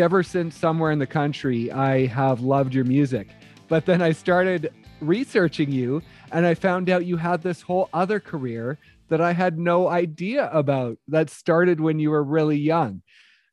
ever 0.00 0.22
since 0.22 0.56
somewhere 0.56 0.90
in 0.90 0.98
the 0.98 1.06
country, 1.06 1.70
I 1.72 2.06
have 2.06 2.40
loved 2.40 2.74
your 2.74 2.84
music. 2.84 3.28
But 3.68 3.86
then 3.86 4.00
I 4.00 4.12
started 4.12 4.72
researching 5.00 5.70
you 5.70 6.02
and 6.32 6.46
I 6.46 6.54
found 6.54 6.90
out 6.90 7.06
you 7.06 7.16
had 7.16 7.42
this 7.42 7.62
whole 7.62 7.88
other 7.92 8.20
career 8.20 8.78
that 9.08 9.20
I 9.20 9.32
had 9.32 9.58
no 9.58 9.88
idea 9.88 10.50
about 10.52 10.98
that 11.08 11.30
started 11.30 11.80
when 11.80 11.98
you 11.98 12.10
were 12.10 12.22
really 12.22 12.58
young. 12.58 13.02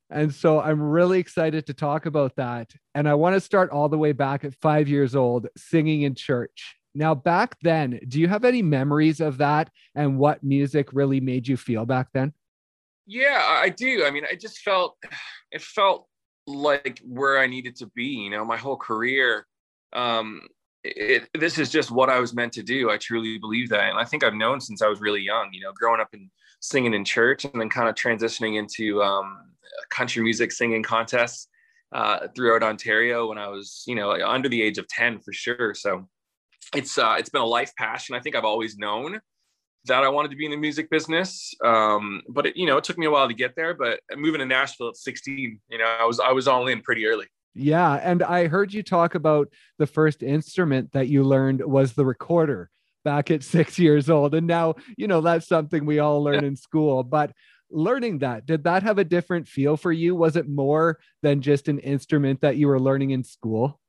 And 0.10 0.34
so 0.34 0.62
I'm 0.62 0.82
really 0.82 1.20
excited 1.20 1.66
to 1.68 1.74
talk 1.74 2.06
about 2.06 2.36
that. 2.36 2.72
And 2.94 3.08
I 3.08 3.16
want 3.16 3.36
to 3.36 3.42
start 3.42 3.72
all 3.72 3.90
the 3.90 3.98
way 3.98 4.12
back 4.12 4.44
at 4.44 4.54
five 4.62 4.88
years 4.88 5.16
old, 5.16 5.48
singing 5.58 6.04
in 6.04 6.16
church. 6.16 6.76
Now, 6.94 7.16
back 7.16 7.58
then, 7.62 8.00
do 8.08 8.20
you 8.20 8.28
have 8.28 8.46
any 8.46 8.62
memories 8.62 9.20
of 9.20 9.38
that 9.40 9.70
and 9.96 10.18
what 10.18 10.44
music 10.44 10.94
really 10.94 11.20
made 11.20 11.48
you 11.48 11.58
feel 11.58 11.86
back 11.86 12.08
then? 12.14 12.34
Yeah, 13.06 13.44
I 13.46 13.70
do. 13.70 14.06
I 14.06 14.12
mean, 14.12 14.26
I 14.30 14.36
just 14.36 14.60
felt 14.60 14.98
it 15.52 15.62
felt 15.62 16.08
like 16.48 17.00
where 17.04 17.40
I 17.40 17.48
needed 17.48 17.76
to 17.78 17.88
be. 17.96 18.06
You 18.06 18.30
know, 18.30 18.46
my 18.46 18.58
whole 18.58 18.78
career, 18.78 19.48
um, 19.94 20.42
it, 20.84 21.28
this 21.34 21.58
is 21.58 21.70
just 21.70 21.92
what 21.92 22.10
I 22.10 22.20
was 22.20 22.34
meant 22.34 22.54
to 22.54 22.64
do. 22.64 22.90
I 22.90 22.98
truly 22.98 23.38
believe 23.38 23.70
that, 23.70 23.90
and 23.90 24.00
I 24.00 24.06
think 24.06 24.24
I've 24.24 24.34
known 24.34 24.62
since 24.62 24.82
I 24.82 24.88
was 24.88 25.02
really 25.02 25.22
young. 25.22 25.50
You 25.52 25.62
know, 25.62 25.72
growing 25.74 26.02
up 26.02 26.10
and 26.14 26.30
singing 26.60 26.94
in 26.94 27.04
church, 27.06 27.46
and 27.46 27.60
then 27.60 27.70
kind 27.70 27.90
of 27.90 27.96
transitioning 27.96 28.58
into 28.58 29.02
um, 29.02 29.38
country 29.90 30.24
music 30.24 30.52
singing 30.52 30.84
contests 30.84 31.48
uh, 31.92 32.28
throughout 32.36 32.64
Ontario 32.64 33.28
when 33.30 33.38
I 33.38 33.48
was, 33.48 33.84
you 33.88 33.96
know, 33.96 34.12
under 34.12 34.50
the 34.50 34.62
age 34.62 34.78
of 34.78 34.88
ten 34.88 35.20
for 35.20 35.34
sure. 35.34 35.74
So 35.74 36.08
it's 36.76 36.98
uh, 36.98 37.16
it's 37.18 37.30
been 37.30 37.42
a 37.42 37.46
life 37.46 37.72
passion. 37.78 38.16
I 38.16 38.20
think 38.20 38.36
I've 38.36 38.46
always 38.46 38.78
known 38.78 39.20
that 39.86 40.04
I 40.04 40.10
wanted 40.10 40.32
to 40.32 40.38
be 40.38 40.46
in 40.46 40.52
the 40.52 40.58
music 40.58 40.90
business. 40.90 41.54
Um, 41.64 42.22
but 42.30 42.48
it, 42.48 42.58
you 42.58 42.66
know, 42.66 42.78
it 42.78 42.84
took 42.84 42.98
me 42.98 43.06
a 43.06 43.12
while 43.12 43.28
to 43.28 43.34
get 43.34 43.56
there. 43.56 43.74
But 43.74 44.00
moving 44.16 44.40
to 44.40 44.46
Nashville 44.46 44.90
at 44.90 44.98
16, 44.98 45.60
you 45.70 45.78
know, 45.78 45.86
I 45.86 46.06
was 46.06 46.20
I 46.20 46.32
was 46.32 46.48
all 46.48 46.68
in 46.68 46.82
pretty 46.82 47.06
early. 47.06 47.28
Yeah, 47.54 47.94
and 47.94 48.22
I 48.22 48.48
heard 48.48 48.74
you 48.74 48.84
talk 48.84 49.16
about 49.16 49.48
the 49.80 49.88
first 49.88 50.22
instrument 50.22 50.92
that 50.92 51.08
you 51.08 51.24
learned 51.24 51.62
was 51.62 51.94
the 51.94 52.06
recorder 52.06 52.70
back 53.06 53.32
at 53.32 53.44
six 53.44 53.80
years 53.80 54.10
old, 54.10 54.36
and 54.36 54.48
now 54.48 54.76
you 54.98 55.08
know 55.08 55.22
that's 55.22 55.48
something 55.48 55.86
we 55.86 56.00
all 56.00 56.22
learn 56.22 56.42
yeah. 56.42 56.50
in 56.50 56.56
school. 56.56 57.04
But 57.04 57.32
learning 57.72 58.20
that, 58.20 58.46
did 58.46 58.66
that 58.66 58.84
have 58.84 58.98
a 58.98 59.04
different 59.04 59.48
feel 59.48 59.78
for 59.78 59.92
you? 59.92 60.16
Was 60.16 60.36
it 60.36 60.48
more 60.48 61.00
than 61.22 61.42
just 61.42 61.68
an 61.68 61.80
instrument 61.80 62.42
that 62.42 62.58
you 62.58 62.68
were 62.68 62.80
learning 62.80 63.12
in 63.12 63.24
school? 63.24 63.80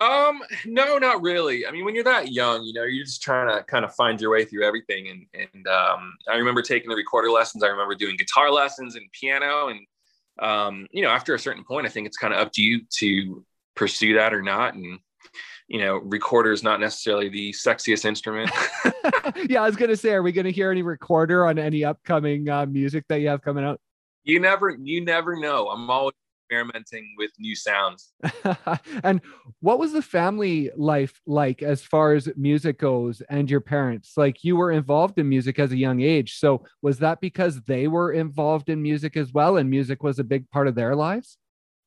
Um, 0.00 0.40
no, 0.64 0.98
not 0.98 1.22
really. 1.22 1.66
I 1.66 1.72
mean, 1.72 1.84
when 1.84 1.94
you're 1.94 2.04
that 2.04 2.30
young, 2.30 2.62
you 2.62 2.72
know, 2.72 2.84
you're 2.84 3.04
just 3.04 3.22
trying 3.22 3.48
to 3.48 3.64
kind 3.64 3.84
of 3.84 3.94
find 3.94 4.20
your 4.20 4.30
way 4.30 4.44
through 4.44 4.64
everything. 4.64 5.08
And 5.08 5.26
and 5.34 5.66
um, 5.66 6.14
I 6.30 6.36
remember 6.36 6.62
taking 6.62 6.88
the 6.88 6.96
recorder 6.96 7.30
lessons. 7.30 7.64
I 7.64 7.68
remember 7.68 7.94
doing 7.94 8.16
guitar 8.16 8.50
lessons 8.50 8.94
and 8.94 9.10
piano. 9.12 9.68
And 9.68 9.80
um, 10.38 10.86
you 10.92 11.02
know, 11.02 11.10
after 11.10 11.34
a 11.34 11.38
certain 11.38 11.64
point, 11.64 11.86
I 11.86 11.90
think 11.90 12.06
it's 12.06 12.16
kind 12.16 12.32
of 12.32 12.40
up 12.40 12.52
to 12.52 12.62
you 12.62 12.82
to 12.98 13.44
pursue 13.74 14.14
that 14.14 14.32
or 14.32 14.42
not. 14.42 14.74
And 14.74 15.00
you 15.66 15.80
know, 15.80 15.96
recorder 15.96 16.52
is 16.52 16.62
not 16.62 16.80
necessarily 16.80 17.28
the 17.28 17.52
sexiest 17.52 18.04
instrument. 18.04 18.50
yeah, 19.48 19.62
I 19.62 19.66
was 19.66 19.76
gonna 19.76 19.96
say, 19.96 20.12
are 20.12 20.22
we 20.22 20.30
gonna 20.30 20.50
hear 20.50 20.70
any 20.70 20.82
recorder 20.82 21.44
on 21.44 21.58
any 21.58 21.84
upcoming 21.84 22.48
uh, 22.48 22.66
music 22.66 23.04
that 23.08 23.20
you 23.20 23.28
have 23.28 23.42
coming 23.42 23.64
out? 23.64 23.80
You 24.22 24.38
never, 24.38 24.70
you 24.70 25.04
never 25.04 25.36
know. 25.36 25.68
I'm 25.68 25.90
always 25.90 26.14
experimenting 26.48 27.14
with 27.16 27.30
new 27.38 27.54
sounds. 27.54 28.12
and 29.04 29.20
what 29.60 29.78
was 29.78 29.92
the 29.92 30.02
family 30.02 30.70
life 30.76 31.20
like 31.26 31.62
as 31.62 31.82
far 31.82 32.14
as 32.14 32.28
music 32.36 32.78
goes 32.78 33.20
and 33.28 33.50
your 33.50 33.60
parents? 33.60 34.12
Like 34.16 34.44
you 34.44 34.56
were 34.56 34.72
involved 34.72 35.18
in 35.18 35.28
music 35.28 35.58
as 35.58 35.72
a 35.72 35.76
young 35.76 36.00
age. 36.00 36.38
So 36.38 36.64
was 36.82 36.98
that 36.98 37.20
because 37.20 37.60
they 37.62 37.88
were 37.88 38.12
involved 38.12 38.68
in 38.68 38.82
music 38.82 39.16
as 39.16 39.32
well 39.32 39.56
and 39.56 39.68
music 39.68 40.02
was 40.02 40.18
a 40.18 40.24
big 40.24 40.48
part 40.50 40.68
of 40.68 40.74
their 40.74 40.94
lives? 40.94 41.36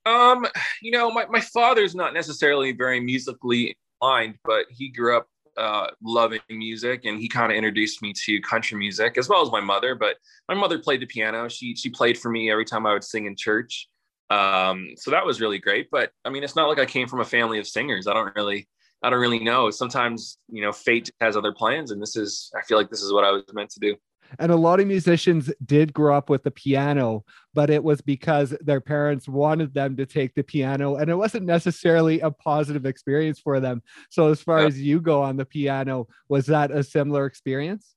Um, 0.06 0.48
you 0.82 0.92
know, 0.92 1.12
my, 1.12 1.26
my 1.28 1.42
father's 1.42 1.96
not 1.96 2.14
necessarily 2.14 2.72
very 2.72 3.00
musically 3.00 3.76
inclined, 4.02 4.36
but 4.44 4.66
he 4.70 4.90
grew 4.90 5.18
up 5.18 5.28
uh, 5.58 5.88
loving 6.02 6.40
music 6.50 7.06
and 7.06 7.20
he 7.20 7.28
kind 7.28 7.52
of 7.52 7.58
introduced 7.58 8.02
me 8.02 8.14
to 8.26 8.40
country 8.42 8.78
music 8.78 9.18
as 9.18 9.28
well 9.28 9.42
as 9.42 9.52
my 9.52 9.60
mother 9.60 9.96
but 9.96 10.16
my 10.48 10.56
mother 10.56 10.80
played 10.80 11.02
the 11.02 11.06
piano 11.06 11.50
she 11.50 11.76
she 11.76 11.90
played 11.90 12.18
for 12.18 12.32
me 12.32 12.50
every 12.50 12.64
time 12.64 12.86
i 12.86 12.94
would 12.94 13.04
sing 13.04 13.26
in 13.26 13.36
church 13.36 13.90
um, 14.32 14.92
so 14.96 15.12
that 15.12 15.26
was 15.26 15.42
really 15.42 15.60
great. 15.60 15.90
But 15.92 16.12
I 16.24 16.30
mean, 16.30 16.44
it's 16.44 16.56
not 16.56 16.70
like 16.70 16.80
I 16.80 16.86
came 16.86 17.08
from 17.08 17.20
a 17.20 17.26
family 17.26 17.60
of 17.60 17.68
singers. 17.68 18.08
I 18.08 18.14
don't 18.14 18.34
really, 18.36 18.70
I 19.04 19.10
don't 19.10 19.20
really 19.20 19.44
know. 19.44 19.70
Sometimes, 19.72 20.38
you 20.50 20.62
know, 20.62 20.72
fate 20.72 21.12
has 21.20 21.36
other 21.36 21.52
plans, 21.52 21.92
and 21.92 22.02
this 22.02 22.16
is, 22.16 22.50
I 22.58 22.62
feel 22.62 22.78
like 22.78 22.90
this 22.90 23.02
is 23.02 23.12
what 23.12 23.26
I 23.26 23.32
was 23.32 23.44
meant 23.54 23.72
to 23.72 23.80
do. 23.80 23.96
And 24.40 24.50
a 24.50 24.56
lot 24.56 24.80
of 24.80 24.88
musicians 24.88 25.52
did 25.66 25.92
grow 25.92 26.16
up 26.16 26.30
with 26.30 26.44
the 26.44 26.52
piano, 26.52 27.26
but 27.54 27.70
it 27.70 27.84
was 27.84 28.00
because 28.00 28.56
their 28.62 28.80
parents 28.80 29.28
wanted 29.28 29.74
them 29.74 29.98
to 29.98 30.06
take 30.06 30.34
the 30.34 30.44
piano, 30.44 30.96
and 30.96 31.10
it 31.10 31.16
wasn't 31.16 31.46
necessarily 31.46 32.22
a 32.22 32.32
positive 32.32 32.86
experience 32.86 33.42
for 33.42 33.60
them. 33.60 33.84
So, 34.10 34.30
as 34.30 34.42
far 34.42 34.62
yeah. 34.62 34.68
as 34.68 34.80
you 34.80 35.02
go 35.02 35.22
on 35.22 35.36
the 35.36 35.46
piano, 35.46 36.08
was 36.30 36.46
that 36.46 36.72
a 36.72 36.84
similar 36.84 37.26
experience? 37.26 37.94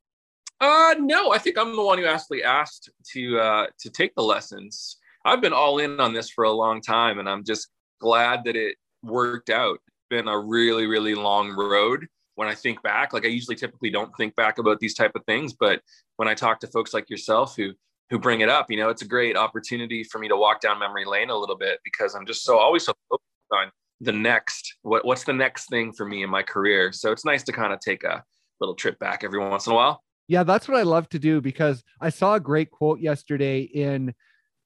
Uh, 0.61 0.97
no, 0.99 1.33
I 1.33 1.39
think 1.39 1.59
I'm 1.59 1.77
the 1.77 1.83
one 1.83 1.99
who 1.99 2.07
actually 2.07 2.43
asked 2.43 2.91
to 3.13 3.39
uh, 3.39 3.67
to 3.79 3.91
take 3.91 4.17
the 4.17 4.23
lessons. 4.23 4.97
I've 5.25 5.41
been 5.41 5.53
all 5.53 5.79
in 5.79 6.01
on 6.01 6.13
this 6.13 6.31
for 6.31 6.45
a 6.45 6.53
long 6.53 6.81
time, 6.81 7.19
and 7.19 7.29
I'm 7.29 7.45
just 7.45 7.69
glad 8.01 8.45
that 8.45 8.57
it 8.57 8.77
worked 9.03 9.51
out. 9.51 9.79
It's 9.87 10.07
been 10.11 10.29
a 10.29 10.39
really, 10.39 10.87
really 10.87 11.15
long 11.15 11.53
road. 11.53 12.07
When 12.35 12.49
I 12.49 12.55
think 12.55 12.83
back, 12.83 13.13
like 13.13 13.25
I 13.25 13.29
usually 13.29 13.57
typically 13.57 13.91
don't 13.91 14.15
think 14.17 14.35
back 14.35 14.59
about 14.59 14.81
these 14.81 14.95
type 14.95 15.13
of 15.15 15.25
things, 15.25 15.53
but 15.53 15.81
when 16.17 16.29
I 16.29 16.35
talk 16.35 16.61
to 16.61 16.67
folks 16.67 16.93
like 16.93 17.09
yourself 17.09 17.55
who 17.57 17.73
who 18.11 18.19
bring 18.19 18.41
it 18.41 18.49
up, 18.49 18.71
you 18.71 18.77
know, 18.77 18.91
it's 18.91 19.03
a 19.03 19.09
great 19.09 19.37
opportunity 19.37 20.05
for 20.05 20.19
me 20.19 20.29
to 20.29 20.37
walk 20.37 20.61
down 20.61 20.79
memory 20.79 21.05
lane 21.05 21.31
a 21.31 21.37
little 21.37 21.57
bit 21.57 21.79
because 21.85 22.15
I'm 22.15 22.27
just 22.27 22.43
so 22.43 22.59
always 22.59 22.85
so 22.85 22.93
focused 23.09 23.25
on 23.53 23.71
the 24.01 24.13
next 24.13 24.75
what 24.83 25.05
what's 25.05 25.25
the 25.25 25.33
next 25.33 25.71
thing 25.71 25.93
for 25.93 26.05
me 26.05 26.23
in 26.23 26.29
my 26.29 26.43
career. 26.43 26.93
So 26.93 27.13
it's 27.13 27.25
nice 27.25 27.45
to 27.45 27.53
kind 27.53 27.73
of 27.73 27.81
take 27.81 28.03
a 28.05 28.23
little 28.61 28.75
trip 28.75 28.99
back 28.99 29.25
every 29.25 29.39
once 29.39 29.67
in 29.67 29.73
a 29.73 29.77
while. 29.77 30.03
Yeah, 30.27 30.43
that's 30.43 30.69
what 30.69 30.77
I 30.77 30.83
love 30.83 31.09
to 31.11 31.19
do 31.19 31.41
because 31.41 31.85
I 32.01 32.09
saw 32.09 32.35
a 32.35 32.41
great 32.41 32.71
quote 32.71 33.01
yesterday 33.01 33.61
in 33.61 34.15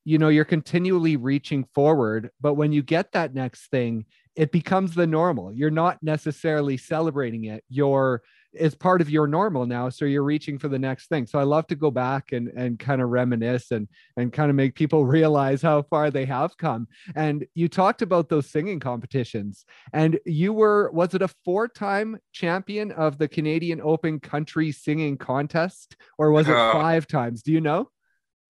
you 0.05 0.19
know 0.19 0.29
you're 0.29 0.45
continually 0.45 1.17
reaching 1.17 1.65
forward 1.75 2.31
but 2.41 2.55
when 2.55 2.73
you 2.73 2.83
get 2.83 3.13
that 3.13 3.35
next 3.35 3.71
thing 3.71 4.05
it 4.39 4.53
becomes 4.53 4.95
the 4.95 5.07
normal. 5.07 5.53
You're 5.53 5.69
not 5.69 6.01
necessarily 6.01 6.77
celebrating 6.77 7.45
it. 7.47 7.65
You're 7.69 8.23
it's 8.55 8.75
part 8.75 9.03
of 9.03 9.11
your 9.11 9.27
normal 9.27 9.67
now 9.67 9.91
so 9.91 10.07
you're 10.07 10.25
reaching 10.25 10.59
for 10.59 10.69
the 10.69 10.79
next 10.79 11.09
thing. 11.09 11.27
So 11.27 11.39
i 11.39 11.43
love 11.43 11.67
to 11.67 11.75
go 11.75 11.91
back 11.91 12.33
and 12.33 12.49
and 12.57 12.79
kind 12.79 13.03
of 13.03 13.11
reminisce 13.11 13.73
and 13.73 13.89
and 14.17 14.33
kind 14.33 14.49
of 14.49 14.57
make 14.57 14.77
people 14.77 15.05
realize 15.19 15.61
how 15.61 15.83
far 15.83 16.13
they 16.13 16.25
have 16.27 16.57
come. 16.57 16.87
And 17.17 17.47
you 17.57 17.69
talked 17.69 18.01
about 18.01 18.29
those 18.29 18.49
singing 18.49 18.79
competitions 18.79 19.67
and 19.93 20.21
you 20.25 20.53
were 20.53 20.93
was 20.93 21.15
it 21.15 21.23
a 21.23 21.29
four 21.45 21.67
time 21.67 22.19
champion 22.33 22.93
of 22.93 23.19
the 23.19 23.27
canadian 23.27 23.81
open 23.81 24.21
country 24.21 24.71
singing 24.71 25.19
contest 25.19 25.97
or 26.17 26.31
was 26.31 26.49
it 26.49 26.55
uh, 26.55 26.73
five 26.73 27.09
times? 27.09 27.43
Do 27.43 27.51
you 27.51 27.61
know 27.61 27.91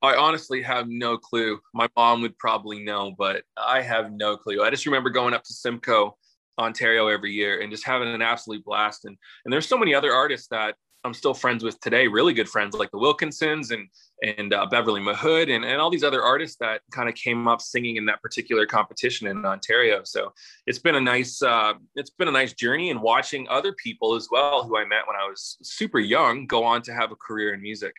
I 0.02 0.14
honestly 0.14 0.62
have 0.62 0.88
no 0.88 1.18
clue. 1.18 1.60
My 1.74 1.88
mom 1.96 2.22
would 2.22 2.38
probably 2.38 2.80
know, 2.80 3.14
but 3.16 3.42
I 3.56 3.82
have 3.82 4.12
no 4.12 4.36
clue. 4.36 4.62
I 4.62 4.70
just 4.70 4.86
remember 4.86 5.10
going 5.10 5.34
up 5.34 5.44
to 5.44 5.52
Simcoe, 5.52 6.16
Ontario 6.58 7.08
every 7.08 7.32
year 7.32 7.60
and 7.60 7.70
just 7.70 7.86
having 7.86 8.08
an 8.08 8.22
absolute 8.22 8.64
blast. 8.64 9.04
And 9.04 9.16
and 9.44 9.52
there's 9.52 9.68
so 9.68 9.78
many 9.78 9.94
other 9.94 10.12
artists 10.12 10.48
that 10.48 10.74
I'm 11.04 11.14
still 11.14 11.34
friends 11.34 11.62
with 11.62 11.80
today, 11.80 12.08
really 12.08 12.34
good 12.34 12.48
friends 12.48 12.74
like 12.74 12.90
the 12.90 12.98
Wilkinsons 12.98 13.70
and 13.70 13.88
and 14.38 14.52
uh, 14.52 14.66
Beverly 14.66 15.00
Mahood 15.00 15.54
and, 15.54 15.64
and 15.64 15.80
all 15.80 15.90
these 15.90 16.02
other 16.02 16.22
artists 16.22 16.56
that 16.58 16.80
kind 16.90 17.08
of 17.08 17.14
came 17.14 17.46
up 17.46 17.60
singing 17.60 17.96
in 17.96 18.06
that 18.06 18.20
particular 18.20 18.66
competition 18.66 19.28
in 19.28 19.44
Ontario. 19.44 20.02
So 20.04 20.32
it's 20.66 20.80
been 20.80 20.96
a 20.96 21.00
nice 21.00 21.40
uh, 21.40 21.74
it's 21.94 22.10
been 22.10 22.28
a 22.28 22.32
nice 22.32 22.52
journey 22.52 22.90
and 22.90 23.00
watching 23.00 23.48
other 23.48 23.72
people 23.72 24.14
as 24.14 24.28
well 24.30 24.64
who 24.64 24.76
I 24.76 24.84
met 24.84 25.06
when 25.06 25.16
I 25.16 25.28
was 25.28 25.56
super 25.62 26.00
young 26.00 26.46
go 26.46 26.64
on 26.64 26.82
to 26.82 26.92
have 26.92 27.12
a 27.12 27.16
career 27.16 27.54
in 27.54 27.62
music. 27.62 27.94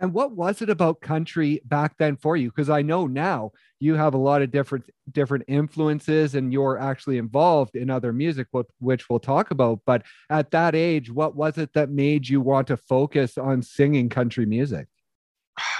And 0.00 0.12
what 0.12 0.32
was 0.32 0.62
it 0.62 0.70
about 0.70 1.00
country 1.00 1.60
back 1.64 1.96
then 1.98 2.16
for 2.16 2.36
you? 2.36 2.50
Because 2.50 2.70
I 2.70 2.82
know 2.82 3.06
now 3.06 3.52
you 3.80 3.94
have 3.94 4.14
a 4.14 4.18
lot 4.18 4.42
of 4.42 4.50
different 4.50 4.88
different 5.10 5.44
influences 5.48 6.34
and 6.34 6.52
you're 6.52 6.78
actually 6.78 7.18
involved 7.18 7.74
in 7.74 7.90
other 7.90 8.12
music, 8.12 8.46
which 8.78 9.10
we'll 9.10 9.18
talk 9.18 9.50
about. 9.50 9.80
But 9.86 10.02
at 10.30 10.50
that 10.52 10.74
age, 10.74 11.10
what 11.10 11.34
was 11.34 11.58
it 11.58 11.72
that 11.74 11.90
made 11.90 12.28
you 12.28 12.40
want 12.40 12.68
to 12.68 12.76
focus 12.76 13.36
on 13.36 13.62
singing 13.62 14.08
country 14.08 14.46
music? 14.46 14.86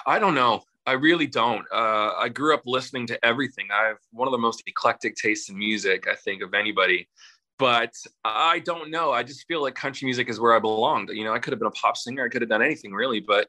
I 0.07 0.19
don't 0.19 0.35
know. 0.35 0.63
I 0.87 0.93
really 0.93 1.27
don't. 1.27 1.67
Uh, 1.71 2.13
I 2.17 2.29
grew 2.29 2.55
up 2.55 2.63
listening 2.65 3.07
to 3.09 3.25
everything. 3.25 3.69
I 3.71 3.89
have 3.89 3.99
one 4.11 4.27
of 4.27 4.33
the 4.33 4.39
most 4.39 4.63
eclectic 4.67 5.17
tastes 5.17 5.51
in 5.51 5.59
music, 5.59 6.09
I 6.11 6.15
think, 6.15 6.43
of 6.43 6.55
anybody. 6.55 7.09
But 7.59 7.93
I 8.25 8.61
don't 8.61 8.91
know. 8.91 9.13
I 9.13 9.23
just 9.23 9.47
feel 9.47 9.61
like 9.61 9.75
country 9.75 10.07
music 10.07 10.29
is 10.29 10.41
where 10.41 10.55
I 10.55 10.61
belonged. 10.61 11.11
You 11.13 11.25
know, 11.25 11.35
I 11.35 11.41
could 11.41 11.53
have 11.53 11.59
been 11.59 11.69
a 11.69 11.73
pop 11.73 11.97
singer. 11.97 12.25
I 12.25 12.29
could 12.29 12.41
have 12.41 12.49
done 12.49 12.63
anything 12.63 12.93
really, 12.93 13.21
but 13.21 13.49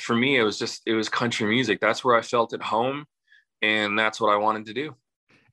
for 0.00 0.14
me, 0.14 0.36
it 0.36 0.42
was 0.42 0.58
just 0.58 0.82
it 0.86 0.94
was 0.94 1.08
country 1.08 1.46
music. 1.46 1.80
That's 1.80 2.04
where 2.04 2.16
I 2.16 2.22
felt 2.22 2.52
at 2.52 2.62
home, 2.62 3.06
and 3.62 3.98
that's 3.98 4.20
what 4.20 4.32
I 4.32 4.36
wanted 4.36 4.66
to 4.66 4.74
do. 4.74 4.94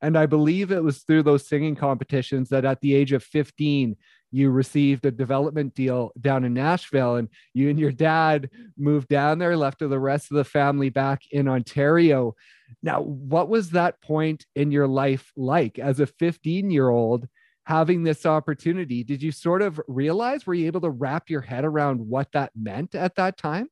And 0.02 0.18
I 0.18 0.26
believe 0.26 0.72
it 0.72 0.84
was 0.84 1.04
through 1.04 1.24
those 1.24 1.48
singing 1.48 1.76
competitions 1.76 2.50
that 2.50 2.66
at 2.66 2.82
the 2.82 2.94
age 2.94 3.14
of 3.14 3.24
15, 3.24 3.96
you 4.32 4.50
received 4.50 5.06
a 5.06 5.12
development 5.12 5.76
deal 5.76 6.12
down 6.20 6.44
in 6.44 6.54
Nashville, 6.54 7.16
and 7.16 7.30
you 7.54 7.70
and 7.70 7.80
your 7.80 7.92
dad 7.92 8.50
moved 8.78 9.08
down 9.08 9.40
there, 9.40 9.56
left 9.56 9.80
the 9.80 10.00
rest 10.00 10.30
of 10.30 10.36
the 10.36 10.44
family 10.44 10.90
back 10.90 11.22
in 11.32 11.48
Ontario. 11.48 12.36
Now, 12.82 13.02
what 13.02 13.48
was 13.48 13.70
that 13.72 14.02
point 14.02 14.46
in 14.56 14.72
your 14.72 14.88
life 14.88 15.32
like 15.38 15.80
as 15.80 16.00
a 16.00 16.08
15 16.08 16.70
year 16.70 16.90
old? 16.90 17.28
having 17.66 18.04
this 18.04 18.26
opportunity 18.26 19.04
did 19.04 19.24
you 19.24 19.32
sort 19.32 19.62
of 19.62 19.80
realize 19.88 20.46
were 20.46 20.54
you 20.54 20.68
able 20.68 20.82
to 20.82 20.90
wrap 20.90 21.30
your 21.30 21.42
head 21.42 21.64
around 21.64 21.98
what 21.98 22.28
that 22.34 22.52
meant 22.56 22.94
at 22.94 23.16
that 23.16 23.38
time 23.38 23.68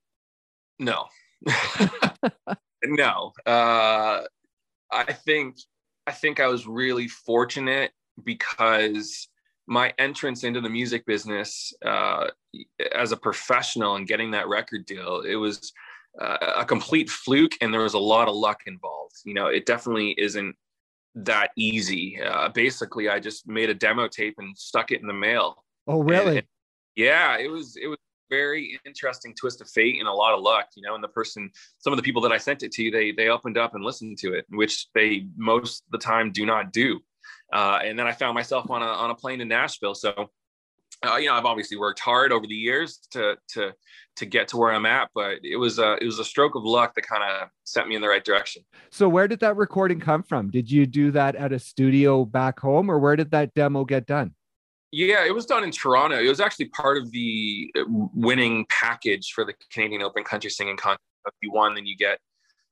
no 0.79 1.05
no 2.85 3.31
uh, 3.45 4.21
i 4.91 5.13
think 5.25 5.57
i 6.07 6.11
think 6.11 6.39
i 6.39 6.47
was 6.47 6.67
really 6.67 7.07
fortunate 7.07 7.91
because 8.23 9.27
my 9.67 9.93
entrance 9.99 10.43
into 10.43 10.59
the 10.59 10.69
music 10.69 11.05
business 11.05 11.73
uh, 11.85 12.27
as 12.93 13.11
a 13.11 13.17
professional 13.17 13.95
and 13.95 14.07
getting 14.07 14.31
that 14.31 14.47
record 14.47 14.85
deal 14.85 15.21
it 15.21 15.35
was 15.35 15.71
uh, 16.19 16.37
a 16.57 16.65
complete 16.65 17.09
fluke 17.09 17.53
and 17.61 17.73
there 17.73 17.81
was 17.81 17.93
a 17.93 17.99
lot 17.99 18.27
of 18.27 18.35
luck 18.35 18.61
involved 18.67 19.15
you 19.23 19.33
know 19.33 19.47
it 19.47 19.65
definitely 19.65 20.11
isn't 20.17 20.55
that 21.15 21.51
easy. 21.55 22.19
Uh, 22.21 22.49
basically, 22.49 23.09
I 23.09 23.19
just 23.19 23.47
made 23.47 23.69
a 23.69 23.73
demo 23.73 24.07
tape 24.07 24.35
and 24.37 24.57
stuck 24.57 24.91
it 24.91 25.01
in 25.01 25.07
the 25.07 25.13
mail. 25.13 25.63
Oh, 25.87 26.01
really? 26.01 26.27
And, 26.27 26.37
and 26.37 26.47
yeah, 26.95 27.37
it 27.37 27.49
was 27.49 27.77
it 27.81 27.87
was 27.87 27.97
very 28.31 28.79
interesting 28.85 29.35
twist 29.35 29.61
of 29.61 29.69
fate 29.69 29.99
and 29.99 30.07
a 30.07 30.11
lot 30.11 30.33
of 30.33 30.41
luck, 30.41 30.69
you 30.75 30.81
know. 30.81 30.95
And 30.95 31.03
the 31.03 31.09
person, 31.09 31.51
some 31.77 31.93
of 31.93 31.97
the 31.97 32.03
people 32.03 32.21
that 32.23 32.31
I 32.31 32.37
sent 32.37 32.63
it 32.63 32.71
to, 32.71 32.89
they 32.89 33.11
they 33.11 33.27
opened 33.27 33.59
up 33.59 33.75
and 33.75 33.83
listened 33.83 34.17
to 34.19 34.33
it, 34.33 34.45
which 34.49 34.87
they 34.95 35.27
most 35.37 35.83
the 35.91 35.99
time 35.99 36.31
do 36.31 36.45
not 36.45 36.73
do. 36.73 36.99
Uh, 37.53 37.79
and 37.83 37.99
then 37.99 38.07
I 38.07 38.13
found 38.13 38.33
myself 38.33 38.71
on 38.71 38.81
a 38.81 38.85
on 38.85 39.11
a 39.11 39.15
plane 39.15 39.39
to 39.39 39.45
Nashville. 39.45 39.93
So, 39.93 40.31
uh, 41.05 41.17
you 41.17 41.27
know, 41.27 41.35
I've 41.35 41.45
obviously 41.45 41.77
worked 41.77 41.99
hard 41.99 42.31
over 42.31 42.47
the 42.47 42.55
years 42.55 42.99
to 43.11 43.35
to 43.49 43.73
to 44.15 44.25
get 44.25 44.47
to 44.49 44.57
where 44.57 44.71
I'm 44.71 44.85
at. 44.85 45.09
But 45.13 45.39
it 45.43 45.57
was 45.57 45.77
a 45.77 45.97
it 46.01 46.05
was 46.05 46.19
a 46.19 46.25
stroke 46.25 46.55
of 46.55 46.63
luck 46.63 46.95
that 46.95 47.05
kind 47.05 47.23
of 47.23 47.49
sent 47.65 47.87
me 47.89 47.95
in 47.95 48.01
the 48.01 48.07
right 48.07 48.23
direction. 48.23 48.63
So 48.89 49.09
where 49.09 49.27
did 49.27 49.41
that 49.41 49.57
recording 49.57 49.99
come 49.99 50.23
from? 50.23 50.49
Did 50.49 50.71
you 50.71 50.85
do 50.85 51.11
that 51.11 51.35
at 51.35 51.51
a 51.51 51.59
studio 51.59 52.25
back 52.25 52.59
home, 52.59 52.89
or 52.89 52.97
where 52.97 53.15
did 53.15 53.31
that 53.31 53.53
demo 53.53 53.83
get 53.83 54.05
done? 54.05 54.33
Yeah, 54.91 55.25
it 55.25 55.33
was 55.33 55.45
done 55.45 55.63
in 55.63 55.71
Toronto. 55.71 56.19
It 56.19 56.27
was 56.27 56.41
actually 56.41 56.65
part 56.65 56.97
of 56.97 57.11
the 57.11 57.71
uh, 57.77 57.83
winning 57.87 58.65
package 58.69 59.31
for 59.31 59.45
the 59.45 59.53
Canadian 59.71 60.01
Open 60.01 60.23
Country 60.23 60.49
Singing 60.49 60.75
Contest. 60.75 61.01
If 61.25 61.33
you 61.41 61.51
won, 61.51 61.75
then 61.75 61.85
you 61.85 61.95
get 61.95 62.19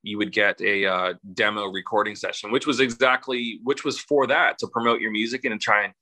you 0.01 0.17
would 0.17 0.31
get 0.31 0.59
a 0.61 0.85
uh, 0.85 1.13
demo 1.33 1.67
recording 1.67 2.15
session, 2.15 2.51
which 2.51 2.65
was 2.65 2.79
exactly 2.79 3.59
which 3.63 3.85
was 3.85 3.99
for 3.99 4.27
that 4.27 4.57
to 4.59 4.67
promote 4.67 4.99
your 4.99 5.11
music 5.11 5.45
and 5.45 5.61
try 5.61 5.85
and 5.85 5.93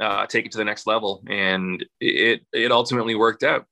uh, 0.00 0.26
take 0.26 0.46
it 0.46 0.52
to 0.52 0.58
the 0.58 0.64
next 0.64 0.86
level. 0.86 1.24
And 1.28 1.84
it 2.00 2.42
it 2.52 2.70
ultimately 2.70 3.16
worked 3.16 3.42
out. 3.42 3.66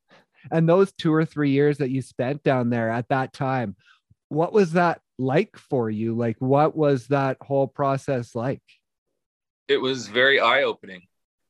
And 0.50 0.68
those 0.68 0.92
two 0.92 1.14
or 1.14 1.24
three 1.24 1.50
years 1.50 1.78
that 1.78 1.90
you 1.90 2.02
spent 2.02 2.42
down 2.42 2.70
there 2.70 2.90
at 2.90 3.08
that 3.10 3.32
time, 3.32 3.76
what 4.28 4.52
was 4.52 4.72
that 4.72 5.00
like 5.18 5.56
for 5.56 5.88
you? 5.88 6.16
Like, 6.16 6.36
what 6.40 6.76
was 6.76 7.06
that 7.08 7.36
whole 7.40 7.68
process 7.68 8.34
like? 8.34 8.62
It 9.68 9.76
was 9.76 10.08
very 10.08 10.40
eye 10.40 10.64
opening 10.64 11.02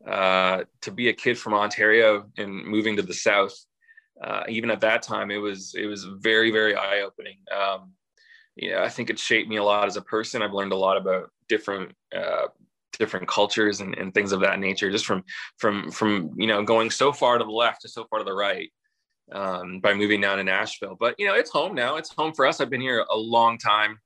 uh, 0.09 0.65
to 0.81 0.91
be 0.91 1.09
a 1.09 1.13
kid 1.13 1.39
from 1.39 1.55
Ontario 1.55 2.27
and 2.37 2.65
moving 2.65 2.97
to 2.97 3.03
the 3.03 3.15
South. 3.15 3.55
Uh, 4.23 4.45
even 4.49 4.71
at 4.71 4.81
that 4.81 5.03
time, 5.03 5.31
it 5.31 5.39
was 5.39 5.75
it 5.77 5.87
was 5.87 6.05
very 6.05 6.51
very 6.51 6.75
eye 6.77 7.01
opening. 7.01 7.39
Um, 7.55 7.93
I 8.79 8.89
think 8.89 9.11
it 9.11 9.19
shaped 9.19 9.49
me 9.49 9.57
a 9.57 9.65
lot 9.65 9.87
as 9.87 9.97
a 9.97 10.03
person. 10.03 10.43
I've 10.43 10.53
learned 10.53 10.73
a 10.73 10.77
lot 10.77 10.97
about 10.97 11.31
different 11.49 11.93
uh, 12.15 12.49
different 12.99 13.27
cultures 13.27 13.81
and, 13.81 13.97
and 13.97 14.13
things 14.13 14.33
of 14.33 14.41
that 14.41 14.59
nature, 14.61 14.91
just 14.91 15.07
from 15.07 15.25
from 15.59 15.91
from 15.91 16.31
you 16.37 16.47
know 16.47 16.63
going 16.63 16.91
so 16.91 17.13
far 17.13 17.39
to 17.39 17.45
the 17.45 17.51
left 17.51 17.83
to 17.83 17.89
so 17.89 18.05
far 18.11 18.19
to 18.19 18.25
the 18.25 18.33
right 18.33 18.71
um, 19.33 19.81
by 19.81 19.95
moving 19.95 20.21
down 20.21 20.39
to 20.39 20.45
Nashville. 20.45 20.97
But 20.99 21.15
you 21.19 21.27
know, 21.27 21.35
it's 21.35 21.51
home 21.51 21.75
now. 21.75 21.97
It's 21.97 22.13
home 22.13 22.33
for 22.35 22.47
us. 22.47 22.61
I've 22.61 22.71
been 22.71 22.81
here 22.81 23.05
a 23.11 23.17
long 23.17 23.59
time, 23.59 23.99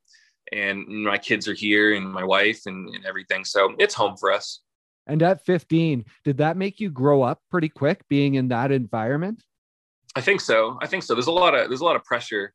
and 0.52 0.87
my 0.87 1.19
kids 1.19 1.49
are 1.49 1.54
here, 1.54 1.94
and 1.94 2.10
my 2.10 2.25
wife, 2.25 2.62
and, 2.66 2.88
and 2.94 3.04
everything. 3.04 3.44
So 3.44 3.75
it's 3.78 3.94
home 3.94 4.16
for 4.16 4.32
us. 4.32 4.60
And 5.06 5.22
at 5.22 5.44
15, 5.44 6.04
did 6.24 6.38
that 6.38 6.56
make 6.56 6.80
you 6.80 6.90
grow 6.90 7.22
up 7.22 7.40
pretty 7.50 7.68
quick, 7.68 8.02
being 8.08 8.34
in 8.34 8.48
that 8.48 8.72
environment? 8.72 9.42
I 10.14 10.20
think 10.20 10.40
so. 10.40 10.78
I 10.80 10.86
think 10.86 11.02
so. 11.02 11.14
There's 11.14 11.26
a 11.26 11.32
lot 11.32 11.54
of 11.54 11.68
there's 11.68 11.82
a 11.82 11.84
lot 11.84 11.96
of 11.96 12.04
pressure 12.04 12.52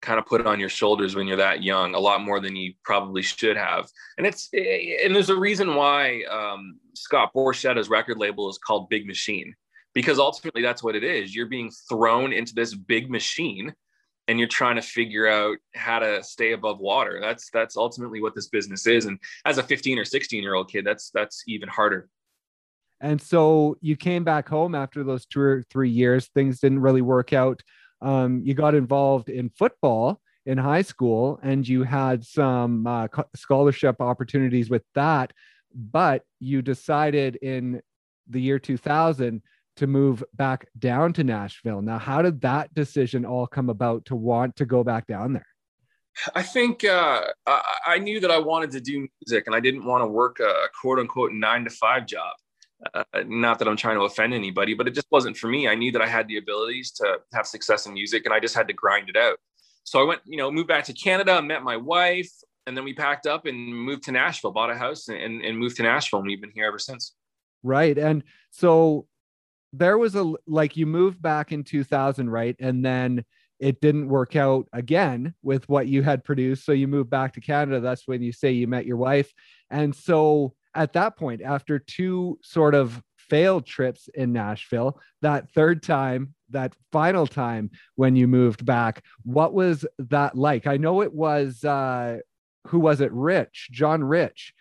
kind 0.00 0.18
of 0.18 0.26
put 0.26 0.46
on 0.46 0.60
your 0.60 0.68
shoulders 0.68 1.16
when 1.16 1.26
you're 1.26 1.36
that 1.36 1.62
young, 1.62 1.94
a 1.94 1.98
lot 1.98 2.20
more 2.20 2.40
than 2.40 2.54
you 2.54 2.72
probably 2.84 3.22
should 3.22 3.56
have. 3.56 3.88
And 4.16 4.26
it's 4.26 4.48
and 4.52 5.14
there's 5.14 5.30
a 5.30 5.38
reason 5.38 5.74
why 5.74 6.22
um, 6.24 6.78
Scott 6.94 7.32
Borchetta's 7.34 7.88
record 7.88 8.18
label 8.18 8.48
is 8.48 8.58
called 8.58 8.88
Big 8.88 9.06
Machine 9.06 9.54
because 9.94 10.18
ultimately 10.18 10.62
that's 10.62 10.82
what 10.82 10.96
it 10.96 11.04
is. 11.04 11.34
You're 11.34 11.46
being 11.46 11.70
thrown 11.88 12.32
into 12.32 12.54
this 12.54 12.74
big 12.74 13.10
machine 13.10 13.74
and 14.28 14.38
you're 14.38 14.46
trying 14.46 14.76
to 14.76 14.82
figure 14.82 15.26
out 15.26 15.56
how 15.74 15.98
to 15.98 16.22
stay 16.22 16.52
above 16.52 16.78
water. 16.78 17.18
That's 17.20 17.50
that's 17.50 17.76
ultimately 17.76 18.20
what 18.20 18.34
this 18.34 18.48
business 18.48 18.86
is. 18.86 19.06
And 19.06 19.18
as 19.46 19.58
a 19.58 19.62
15 19.62 19.98
or 19.98 20.04
16 20.04 20.42
year 20.42 20.54
old 20.54 20.70
kid, 20.70 20.84
that's 20.86 21.10
that's 21.10 21.42
even 21.48 21.68
harder. 21.68 22.08
And 23.00 23.20
so 23.20 23.76
you 23.80 23.96
came 23.96 24.24
back 24.24 24.48
home 24.48 24.74
after 24.74 25.02
those 25.02 25.24
two 25.24 25.40
or 25.40 25.64
three 25.70 25.90
years. 25.90 26.28
Things 26.34 26.60
didn't 26.60 26.80
really 26.80 27.02
work 27.02 27.32
out. 27.32 27.62
Um, 28.02 28.42
you 28.44 28.54
got 28.54 28.74
involved 28.74 29.28
in 29.28 29.50
football 29.50 30.20
in 30.46 30.58
high 30.58 30.82
school, 30.82 31.38
and 31.42 31.66
you 31.66 31.82
had 31.82 32.24
some 32.24 32.86
uh, 32.86 33.08
scholarship 33.34 34.00
opportunities 34.00 34.68
with 34.68 34.82
that. 34.94 35.32
But 35.74 36.22
you 36.40 36.60
decided 36.60 37.36
in 37.36 37.80
the 38.28 38.40
year 38.40 38.58
2000 38.58 39.42
to 39.78 39.86
move 39.86 40.22
back 40.34 40.66
down 40.78 41.12
to 41.14 41.24
Nashville. 41.24 41.82
Now, 41.82 41.98
how 41.98 42.22
did 42.22 42.40
that 42.42 42.74
decision 42.74 43.24
all 43.24 43.46
come 43.46 43.70
about 43.70 44.04
to 44.06 44.16
want 44.16 44.56
to 44.56 44.66
go 44.66 44.84
back 44.84 45.06
down 45.06 45.32
there? 45.32 45.46
I 46.34 46.42
think 46.42 46.84
uh, 46.84 47.22
I, 47.86 47.98
knew 47.98 48.18
that 48.20 48.30
I 48.30 48.38
wanted 48.38 48.72
to 48.72 48.80
do 48.80 49.06
music 49.20 49.46
and 49.46 49.54
I 49.54 49.60
didn't 49.60 49.84
want 49.84 50.02
to 50.02 50.08
work 50.08 50.40
a 50.40 50.52
quote 50.80 50.98
unquote 50.98 51.32
nine 51.32 51.64
to 51.64 51.70
five 51.70 52.06
job. 52.06 52.32
Uh, 52.92 53.04
not 53.26 53.58
that 53.58 53.68
I'm 53.68 53.76
trying 53.76 53.96
to 53.96 54.02
offend 54.02 54.34
anybody, 54.34 54.74
but 54.74 54.88
it 54.88 54.94
just 54.94 55.06
wasn't 55.12 55.36
for 55.36 55.48
me. 55.48 55.68
I 55.68 55.76
knew 55.76 55.92
that 55.92 56.02
I 56.02 56.08
had 56.08 56.26
the 56.26 56.38
abilities 56.38 56.90
to 56.92 57.18
have 57.34 57.46
success 57.46 57.86
in 57.86 57.94
music 57.94 58.24
and 58.24 58.34
I 58.34 58.40
just 58.40 58.56
had 58.56 58.66
to 58.68 58.74
grind 58.74 59.08
it 59.08 59.16
out. 59.16 59.38
So 59.84 60.00
I 60.00 60.04
went, 60.04 60.20
you 60.24 60.36
know, 60.36 60.50
moved 60.50 60.68
back 60.68 60.84
to 60.84 60.92
Canada, 60.92 61.40
met 61.40 61.62
my 61.62 61.76
wife, 61.76 62.30
and 62.66 62.76
then 62.76 62.84
we 62.84 62.94
packed 62.94 63.26
up 63.26 63.46
and 63.46 63.56
moved 63.56 64.04
to 64.04 64.12
Nashville, 64.12 64.50
bought 64.50 64.70
a 64.70 64.76
house 64.76 65.08
and, 65.08 65.42
and 65.42 65.58
moved 65.58 65.76
to 65.76 65.82
Nashville. 65.82 66.18
And 66.18 66.28
we've 66.28 66.40
been 66.40 66.52
here 66.54 66.66
ever 66.66 66.78
since. 66.78 67.14
Right. 67.62 67.96
And 67.96 68.22
so 68.50 69.06
there 69.72 69.98
was 69.98 70.14
a 70.14 70.32
like 70.46 70.76
you 70.76 70.86
moved 70.86 71.20
back 71.20 71.52
in 71.52 71.64
2000 71.64 72.30
right? 72.30 72.56
And 72.58 72.84
then 72.84 73.24
it 73.58 73.80
didn't 73.80 74.08
work 74.08 74.36
out 74.36 74.68
again 74.72 75.34
with 75.42 75.68
what 75.68 75.88
you 75.88 76.02
had 76.02 76.24
produced. 76.24 76.64
So 76.64 76.72
you 76.72 76.86
moved 76.86 77.10
back 77.10 77.34
to 77.34 77.40
canada. 77.40 77.80
That's 77.80 78.06
when 78.06 78.22
you 78.22 78.32
say 78.32 78.52
you 78.52 78.66
met 78.66 78.86
your 78.86 78.96
wife. 78.96 79.32
And 79.70 79.94
so 79.94 80.54
at 80.74 80.92
that 80.92 81.16
point 81.16 81.42
after 81.42 81.78
two 81.78 82.38
sort 82.42 82.74
of 82.74 83.02
failed 83.16 83.66
trips 83.66 84.08
in 84.14 84.32
nashville 84.32 84.98
that 85.20 85.50
third 85.50 85.82
time 85.82 86.34
that 86.48 86.72
final 86.92 87.26
time 87.26 87.70
when 87.96 88.16
you 88.16 88.26
moved 88.26 88.64
back 88.64 89.04
what 89.22 89.52
was 89.52 89.84
that 89.98 90.36
like? 90.36 90.66
I 90.66 90.76
know 90.76 91.02
it 91.02 91.12
was 91.12 91.62
uh 91.64 92.18
who 92.68 92.78
was 92.78 93.00
it? 93.00 93.12
Rich 93.12 93.68
john 93.70 94.02
rich. 94.02 94.54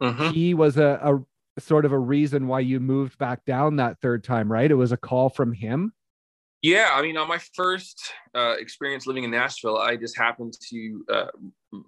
Mm-hmm. 0.00 0.30
he 0.30 0.52
was 0.52 0.78
a, 0.78 1.00
a 1.02 1.24
sort 1.58 1.84
of 1.84 1.92
a 1.92 1.98
reason 1.98 2.46
why 2.46 2.60
you 2.60 2.80
moved 2.80 3.18
back 3.18 3.44
down 3.44 3.76
that 3.76 4.00
third 4.00 4.24
time, 4.24 4.50
right? 4.50 4.70
It 4.70 4.74
was 4.74 4.92
a 4.92 4.96
call 4.96 5.28
from 5.28 5.52
him. 5.52 5.92
Yeah, 6.62 6.90
I 6.92 7.02
mean, 7.02 7.16
on 7.16 7.26
my 7.26 7.38
first 7.54 8.12
uh, 8.36 8.54
experience 8.56 9.04
living 9.04 9.24
in 9.24 9.32
Nashville, 9.32 9.78
I 9.78 9.96
just 9.96 10.16
happened 10.16 10.54
to 10.70 11.04
uh, 11.12 11.26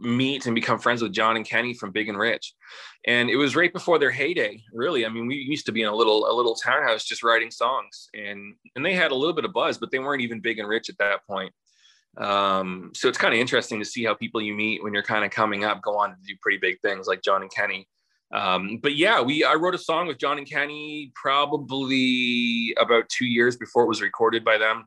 meet 0.00 0.46
and 0.46 0.54
become 0.54 0.80
friends 0.80 1.00
with 1.00 1.12
John 1.12 1.36
and 1.36 1.46
Kenny 1.46 1.74
from 1.74 1.92
Big 1.92 2.08
and 2.08 2.18
Rich, 2.18 2.54
and 3.06 3.30
it 3.30 3.36
was 3.36 3.54
right 3.54 3.72
before 3.72 4.00
their 4.00 4.10
heyday. 4.10 4.60
Really, 4.72 5.06
I 5.06 5.10
mean, 5.10 5.28
we 5.28 5.36
used 5.36 5.66
to 5.66 5.72
be 5.72 5.82
in 5.82 5.86
a 5.86 5.94
little 5.94 6.28
a 6.28 6.34
little 6.34 6.56
townhouse 6.56 7.04
just 7.04 7.22
writing 7.22 7.52
songs, 7.52 8.08
and 8.14 8.56
and 8.74 8.84
they 8.84 8.94
had 8.94 9.12
a 9.12 9.14
little 9.14 9.32
bit 9.32 9.44
of 9.44 9.52
buzz, 9.52 9.78
but 9.78 9.92
they 9.92 10.00
weren't 10.00 10.22
even 10.22 10.40
big 10.40 10.58
and 10.58 10.68
rich 10.68 10.90
at 10.90 10.98
that 10.98 11.24
point. 11.24 11.52
Um, 12.16 12.90
so 12.96 13.08
it's 13.08 13.18
kind 13.18 13.32
of 13.32 13.38
interesting 13.38 13.78
to 13.78 13.84
see 13.84 14.04
how 14.04 14.14
people 14.14 14.42
you 14.42 14.54
meet 14.54 14.82
when 14.82 14.92
you're 14.92 15.04
kind 15.04 15.24
of 15.24 15.30
coming 15.30 15.62
up 15.62 15.82
go 15.82 15.96
on 15.96 16.10
to 16.10 16.16
do 16.26 16.34
pretty 16.42 16.58
big 16.58 16.80
things, 16.80 17.06
like 17.06 17.22
John 17.22 17.42
and 17.42 17.50
Kenny. 17.50 17.86
Um, 18.34 18.78
but 18.82 18.96
yeah, 18.96 19.20
we 19.20 19.44
I 19.44 19.54
wrote 19.54 19.76
a 19.76 19.78
song 19.78 20.08
with 20.08 20.18
John 20.18 20.38
and 20.38 20.50
Kenny 20.50 21.12
probably 21.14 22.74
about 22.78 23.08
two 23.08 23.26
years 23.26 23.56
before 23.56 23.84
it 23.84 23.88
was 23.88 24.02
recorded 24.02 24.44
by 24.44 24.58
them. 24.58 24.86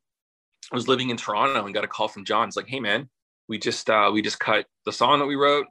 I 0.69 0.75
was 0.75 0.89
living 0.89 1.09
in 1.09 1.17
Toronto 1.17 1.63
and 1.63 1.73
got 1.73 1.85
a 1.85 1.87
call 1.87 2.09
from 2.09 2.25
John. 2.25 2.49
It's 2.49 2.57
like, 2.57 2.67
hey 2.67 2.81
man, 2.81 3.09
we 3.47 3.57
just 3.57 3.89
uh, 3.89 4.11
we 4.13 4.21
just 4.21 4.39
cut 4.39 4.65
the 4.85 4.91
song 4.91 5.19
that 5.19 5.25
we 5.25 5.35
wrote, 5.35 5.65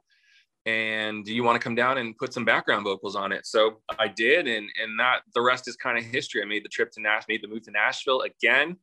and 0.65 1.23
do 1.23 1.35
you 1.35 1.43
want 1.43 1.61
to 1.61 1.63
come 1.63 1.75
down 1.75 1.99
and 1.99 2.17
put 2.17 2.33
some 2.33 2.45
background 2.45 2.83
vocals 2.83 3.15
on 3.15 3.31
it? 3.31 3.45
So 3.45 3.79
I 3.99 4.07
did, 4.07 4.47
and 4.47 4.67
and 4.81 4.99
that 4.99 5.19
the 5.35 5.41
rest 5.41 5.67
is 5.67 5.75
kind 5.75 5.99
of 5.99 6.03
history. 6.03 6.41
I 6.41 6.45
made 6.45 6.65
the 6.65 6.69
trip 6.69 6.91
to 6.93 7.01
Nash, 7.01 7.25
made 7.29 7.43
the 7.43 7.47
move 7.47 7.61
to 7.63 7.71
Nashville 7.71 8.21
again, 8.21 8.75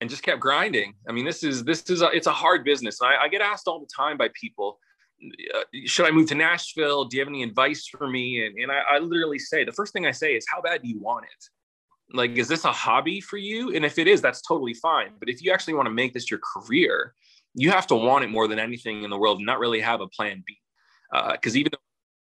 and 0.00 0.10
just 0.10 0.24
kept 0.24 0.40
grinding. 0.40 0.94
I 1.08 1.12
mean, 1.12 1.24
this 1.24 1.44
is 1.44 1.62
this 1.62 1.88
is 1.88 2.02
a, 2.02 2.08
it's 2.08 2.26
a 2.26 2.32
hard 2.32 2.64
business. 2.64 3.00
I, 3.00 3.18
I 3.18 3.28
get 3.28 3.40
asked 3.40 3.68
all 3.68 3.78
the 3.78 3.86
time 3.86 4.18
by 4.18 4.30
people 4.34 4.80
should 5.86 6.06
I 6.06 6.10
move 6.10 6.28
to 6.28 6.34
Nashville? 6.34 7.04
Do 7.04 7.16
you 7.16 7.20
have 7.20 7.28
any 7.28 7.42
advice 7.42 7.86
for 7.86 8.08
me? 8.08 8.44
And, 8.44 8.58
and 8.58 8.72
I, 8.72 8.96
I, 8.96 8.98
literally 8.98 9.38
say, 9.38 9.64
the 9.64 9.72
first 9.72 9.92
thing 9.92 10.06
I 10.06 10.10
say 10.10 10.34
is, 10.34 10.46
how 10.48 10.60
bad 10.60 10.82
do 10.82 10.88
you 10.88 11.00
want 11.00 11.24
it? 11.24 12.16
Like, 12.16 12.32
is 12.32 12.48
this 12.48 12.64
a 12.64 12.72
hobby 12.72 13.20
for 13.20 13.36
you? 13.36 13.74
And 13.74 13.84
if 13.84 13.98
it 13.98 14.06
is, 14.06 14.20
that's 14.20 14.42
totally 14.42 14.74
fine. 14.74 15.12
But 15.18 15.28
if 15.28 15.42
you 15.42 15.52
actually 15.52 15.74
want 15.74 15.86
to 15.86 15.92
make 15.92 16.12
this 16.12 16.30
your 16.30 16.40
career, 16.40 17.14
you 17.54 17.70
have 17.70 17.86
to 17.88 17.94
want 17.94 18.24
it 18.24 18.28
more 18.28 18.48
than 18.48 18.58
anything 18.58 19.04
in 19.04 19.10
the 19.10 19.18
world 19.18 19.38
and 19.38 19.46
not 19.46 19.58
really 19.58 19.80
have 19.80 20.00
a 20.00 20.08
plan 20.08 20.42
B. 20.46 20.58
Because 21.10 21.54
uh, 21.54 21.58
even 21.58 21.72
though 21.72 21.78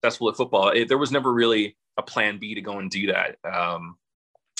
successful 0.03 0.29
at 0.29 0.37
football, 0.37 0.69
it, 0.71 0.89
there 0.89 0.99
was 0.99 1.13
never 1.13 1.33
really 1.33 1.77
a 1.97 2.03
plan 2.03 2.39
B 2.39 2.55
to 2.55 2.61
go 2.61 2.79
and 2.79 2.91
do 2.91 3.09
that. 3.09 3.37
Um, 3.45 3.97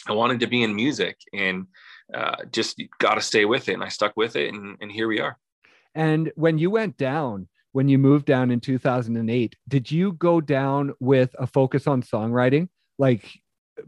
I 0.07 0.13
wanted 0.13 0.41
to 0.41 0.47
be 0.47 0.63
in 0.63 0.75
music 0.75 1.19
and 1.33 1.67
uh, 2.13 2.45
just 2.51 2.83
got 2.99 3.15
to 3.15 3.21
stay 3.21 3.45
with 3.45 3.69
it. 3.69 3.75
And 3.75 3.85
I 3.85 3.89
stuck 3.89 4.17
with 4.17 4.37
it. 4.37 4.53
And, 4.53 4.77
and 4.81 4.91
here 4.91 5.09
we 5.09 5.21
are. 5.21 5.39
And 5.95 6.33
when 6.35 6.59
you 6.59 6.71
went 6.71 6.97
down, 6.97 7.49
when 7.73 7.89
you 7.89 7.99
moved 7.99 8.27
down 8.27 8.51
in 8.51 8.61
2008, 8.61 9.57
did 9.69 9.91
you 9.91 10.13
go 10.13 10.41
down 10.41 10.95
with 11.01 11.35
a 11.39 11.47
focus 11.47 11.87
on 11.87 12.03
songwriting? 12.03 12.69
Like 12.99 13.29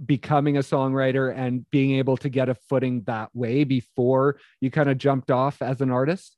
becoming 0.07 0.57
a 0.57 0.61
songwriter 0.61 1.35
and 1.37 1.69
being 1.71 1.93
able 1.93 2.17
to 2.19 2.29
get 2.29 2.49
a 2.49 2.55
footing 2.55 3.03
that 3.07 3.35
way 3.35 3.65
before 3.65 4.39
you 4.61 4.71
kind 4.71 4.89
of 4.89 4.99
jumped 4.99 5.31
off 5.31 5.63
as 5.63 5.81
an 5.81 5.91
artist? 5.91 6.37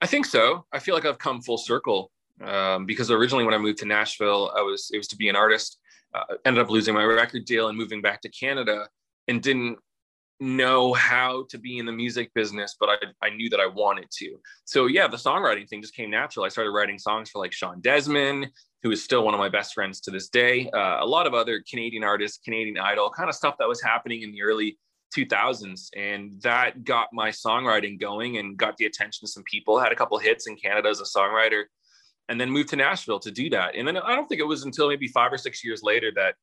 I 0.00 0.06
think 0.06 0.26
so. 0.26 0.64
I 0.72 0.78
feel 0.78 0.94
like 0.94 1.04
I've 1.04 1.18
come 1.18 1.42
full 1.42 1.58
circle 1.58 2.10
um, 2.44 2.86
because 2.86 3.10
originally 3.10 3.44
when 3.44 3.54
I 3.54 3.58
moved 3.58 3.78
to 3.78 3.84
Nashville, 3.84 4.52
I 4.56 4.62
was 4.62 4.90
it 4.92 4.98
was 4.98 5.08
to 5.08 5.16
be 5.16 5.28
an 5.28 5.36
artist. 5.36 5.78
Uh, 6.14 6.34
ended 6.44 6.62
up 6.62 6.70
losing 6.70 6.92
my 6.92 7.04
record 7.04 7.44
deal 7.46 7.68
and 7.68 7.78
moving 7.78 8.02
back 8.02 8.20
to 8.20 8.28
Canada, 8.28 8.88
and 9.28 9.42
didn't 9.42 9.78
know 10.42 10.92
how 10.92 11.46
to 11.50 11.56
be 11.56 11.78
in 11.78 11.86
the 11.86 11.92
music 11.92 12.32
business, 12.34 12.76
but 12.78 12.88
I, 12.88 13.26
I 13.26 13.30
knew 13.30 13.48
that 13.50 13.60
I 13.60 13.66
wanted 13.66 14.08
to. 14.18 14.36
So 14.64 14.86
yeah, 14.86 15.06
the 15.06 15.16
songwriting 15.16 15.68
thing 15.68 15.80
just 15.80 15.94
came 15.94 16.10
natural. 16.10 16.44
I 16.44 16.48
started 16.48 16.72
writing 16.72 16.98
songs 16.98 17.30
for 17.30 17.38
like 17.38 17.52
Sean 17.52 17.80
Desmond, 17.80 18.48
who 18.82 18.90
is 18.90 19.04
still 19.04 19.24
one 19.24 19.34
of 19.34 19.40
my 19.40 19.48
best 19.48 19.72
friends 19.72 20.00
to 20.00 20.10
this 20.10 20.28
day. 20.28 20.68
Uh, 20.70 20.98
a 21.00 21.06
lot 21.06 21.28
of 21.28 21.34
other 21.34 21.62
Canadian 21.70 22.02
artists, 22.02 22.38
Canadian 22.44 22.76
Idol, 22.76 23.08
kind 23.08 23.28
of 23.28 23.36
stuff 23.36 23.54
that 23.60 23.68
was 23.68 23.80
happening 23.80 24.22
in 24.22 24.32
the 24.32 24.42
early 24.42 24.78
2000s, 25.16 25.90
and 25.96 26.32
that 26.42 26.82
got 26.82 27.08
my 27.12 27.28
songwriting 27.30 28.00
going 28.00 28.38
and 28.38 28.56
got 28.56 28.76
the 28.78 28.86
attention 28.86 29.24
of 29.24 29.30
some 29.30 29.44
people. 29.44 29.78
Had 29.78 29.92
a 29.92 29.96
couple 29.96 30.18
hits 30.18 30.48
in 30.48 30.56
Canada 30.56 30.88
as 30.88 31.00
a 31.00 31.04
songwriter, 31.04 31.64
and 32.28 32.40
then 32.40 32.50
moved 32.50 32.70
to 32.70 32.76
Nashville 32.76 33.20
to 33.20 33.30
do 33.30 33.48
that. 33.50 33.76
And 33.76 33.86
then 33.86 33.96
I 33.96 34.16
don't 34.16 34.26
think 34.26 34.40
it 34.40 34.46
was 34.46 34.64
until 34.64 34.88
maybe 34.88 35.06
five 35.06 35.32
or 35.32 35.38
six 35.38 35.64
years 35.64 35.84
later 35.84 36.10
that 36.16 36.34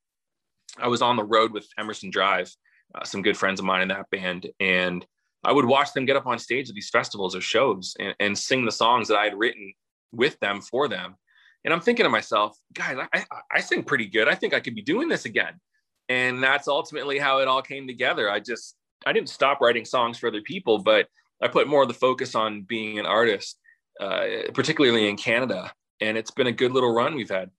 I 0.77 0.87
was 0.87 1.01
on 1.01 1.17
the 1.17 1.23
road 1.23 1.51
with 1.51 1.67
Emerson 1.77 2.09
Drive 2.09 2.49
uh, 2.96 3.03
some 3.03 3.22
good 3.22 3.38
friends 3.38 3.60
of 3.60 3.65
mine 3.65 3.81
in 3.81 3.88
that 3.89 4.10
band, 4.10 4.50
and 4.60 5.05
I 5.43 5.51
would 5.51 5.65
watch 5.65 5.93
them 5.93 6.05
get 6.05 6.15
up 6.15 6.27
on 6.27 6.39
stage 6.39 6.69
at 6.69 6.75
these 6.75 6.89
festivals 6.89 7.36
or 7.36 7.41
shows 7.41 7.96
and, 8.00 8.15
and 8.19 8.38
sing 8.38 8.65
the 8.65 8.72
songs 8.72 9.08
that 9.08 9.17
I 9.17 9.25
had 9.25 9.38
written 9.38 9.74
with 10.12 10.39
them 10.39 10.62
for 10.62 10.88
them. 10.88 11.15
And 11.63 11.74
I'm 11.74 11.81
thinking 11.81 12.03
to 12.03 12.10
myself, 12.10 12.58
guys, 12.74 12.98
I, 13.13 13.25
I 13.51 13.60
sing 13.60 13.84
pretty 13.84 14.08
good. 14.08 14.27
I 14.27 14.36
think 14.36 14.53
I 14.53 14.60
could 14.60 14.75
be 14.75 14.81
doing 14.81 15.08
this 15.10 15.25
again. 15.25 15.60
And 16.08 16.41
that's 16.41 16.67
ultimately 16.67 17.19
how 17.19 17.39
it 17.39 17.48
all 17.48 17.62
came 17.62 17.86
together. 17.86 18.29
I 18.29 18.39
just, 18.39 18.75
I 19.05 19.13
didn't 19.13 19.29
stop 19.29 19.62
writing 19.62 19.86
songs 19.86 20.17
for 20.17 20.27
other 20.27 20.41
people, 20.41 20.79
but 20.79 21.08
I 21.41 21.48
put 21.48 21.67
more 21.67 21.84
of 21.84 21.88
the 21.88 21.93
focus 21.93 22.36
on 22.36 22.63
being 22.63 22.98
an 22.98 23.05
artist, 23.05 23.60
uh, 24.00 24.25
particularly 24.53 25.10
in 25.10 25.17
Canada. 25.17 25.72
And 26.01 26.17
it's 26.17 26.31
been 26.31 26.48
a 26.48 26.51
good 26.51 26.72
little 26.72 26.93
run 26.93 27.15
we've 27.15 27.29
had. 27.29 27.51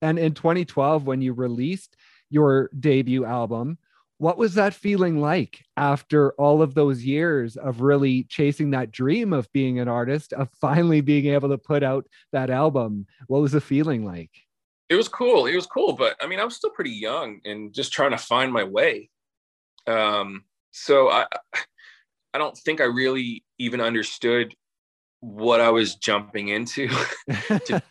And 0.00 0.18
in 0.18 0.34
2012, 0.34 1.06
when 1.06 1.20
you 1.20 1.32
released 1.32 1.96
your 2.30 2.70
debut 2.78 3.24
album, 3.24 3.78
what 4.18 4.36
was 4.36 4.54
that 4.54 4.74
feeling 4.74 5.20
like 5.20 5.64
after 5.76 6.32
all 6.32 6.60
of 6.60 6.74
those 6.74 7.04
years 7.04 7.56
of 7.56 7.80
really 7.80 8.24
chasing 8.24 8.70
that 8.72 8.90
dream 8.90 9.32
of 9.32 9.50
being 9.52 9.78
an 9.78 9.88
artist 9.88 10.32
of 10.32 10.48
finally 10.60 11.00
being 11.00 11.26
able 11.26 11.48
to 11.48 11.58
put 11.58 11.82
out 11.82 12.06
that 12.32 12.50
album? 12.50 13.06
What 13.28 13.40
was 13.40 13.52
the 13.52 13.60
feeling 13.60 14.04
like? 14.04 14.30
It 14.88 14.96
was 14.96 15.08
cool. 15.08 15.46
It 15.46 15.54
was 15.54 15.66
cool 15.66 15.92
but 15.92 16.16
i 16.20 16.26
mean 16.26 16.40
i 16.40 16.44
was 16.44 16.56
still 16.56 16.70
pretty 16.70 16.90
young 16.90 17.40
and 17.44 17.72
just 17.72 17.92
trying 17.92 18.10
to 18.10 18.18
find 18.18 18.52
my 18.52 18.64
way. 18.64 19.08
Um 19.86 20.44
so 20.70 21.08
i 21.10 21.26
i 22.34 22.38
don't 22.38 22.56
think 22.58 22.80
i 22.80 22.84
really 22.84 23.44
even 23.58 23.80
understood 23.80 24.54
what 25.20 25.60
i 25.60 25.70
was 25.70 25.96
jumping 25.96 26.48
into 26.48 26.88
to, 27.66 27.82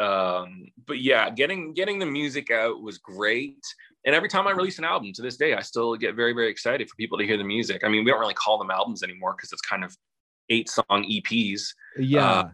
um 0.00 0.66
but 0.86 1.00
yeah 1.00 1.30
getting 1.30 1.74
getting 1.74 1.98
the 1.98 2.06
music 2.06 2.50
out 2.50 2.82
was 2.82 2.98
great 2.98 3.62
and 4.04 4.14
every 4.14 4.28
time 4.28 4.46
I 4.46 4.50
release 4.50 4.78
an 4.78 4.84
album 4.84 5.12
to 5.14 5.22
this 5.22 5.36
day, 5.36 5.54
I 5.54 5.60
still 5.60 5.94
get 5.94 6.16
very, 6.16 6.32
very 6.32 6.50
excited 6.50 6.88
for 6.88 6.96
people 6.96 7.18
to 7.18 7.24
hear 7.24 7.36
the 7.36 7.44
music. 7.44 7.82
I 7.84 7.88
mean, 7.88 8.04
we 8.04 8.10
don't 8.10 8.20
really 8.20 8.34
call 8.34 8.58
them 8.58 8.70
albums 8.70 9.02
anymore 9.02 9.34
because 9.36 9.52
it's 9.52 9.62
kind 9.62 9.84
of 9.84 9.96
eight 10.50 10.68
song 10.68 10.84
EPs. 10.90 11.68
Yeah. 11.96 12.30
Uh, 12.30 12.48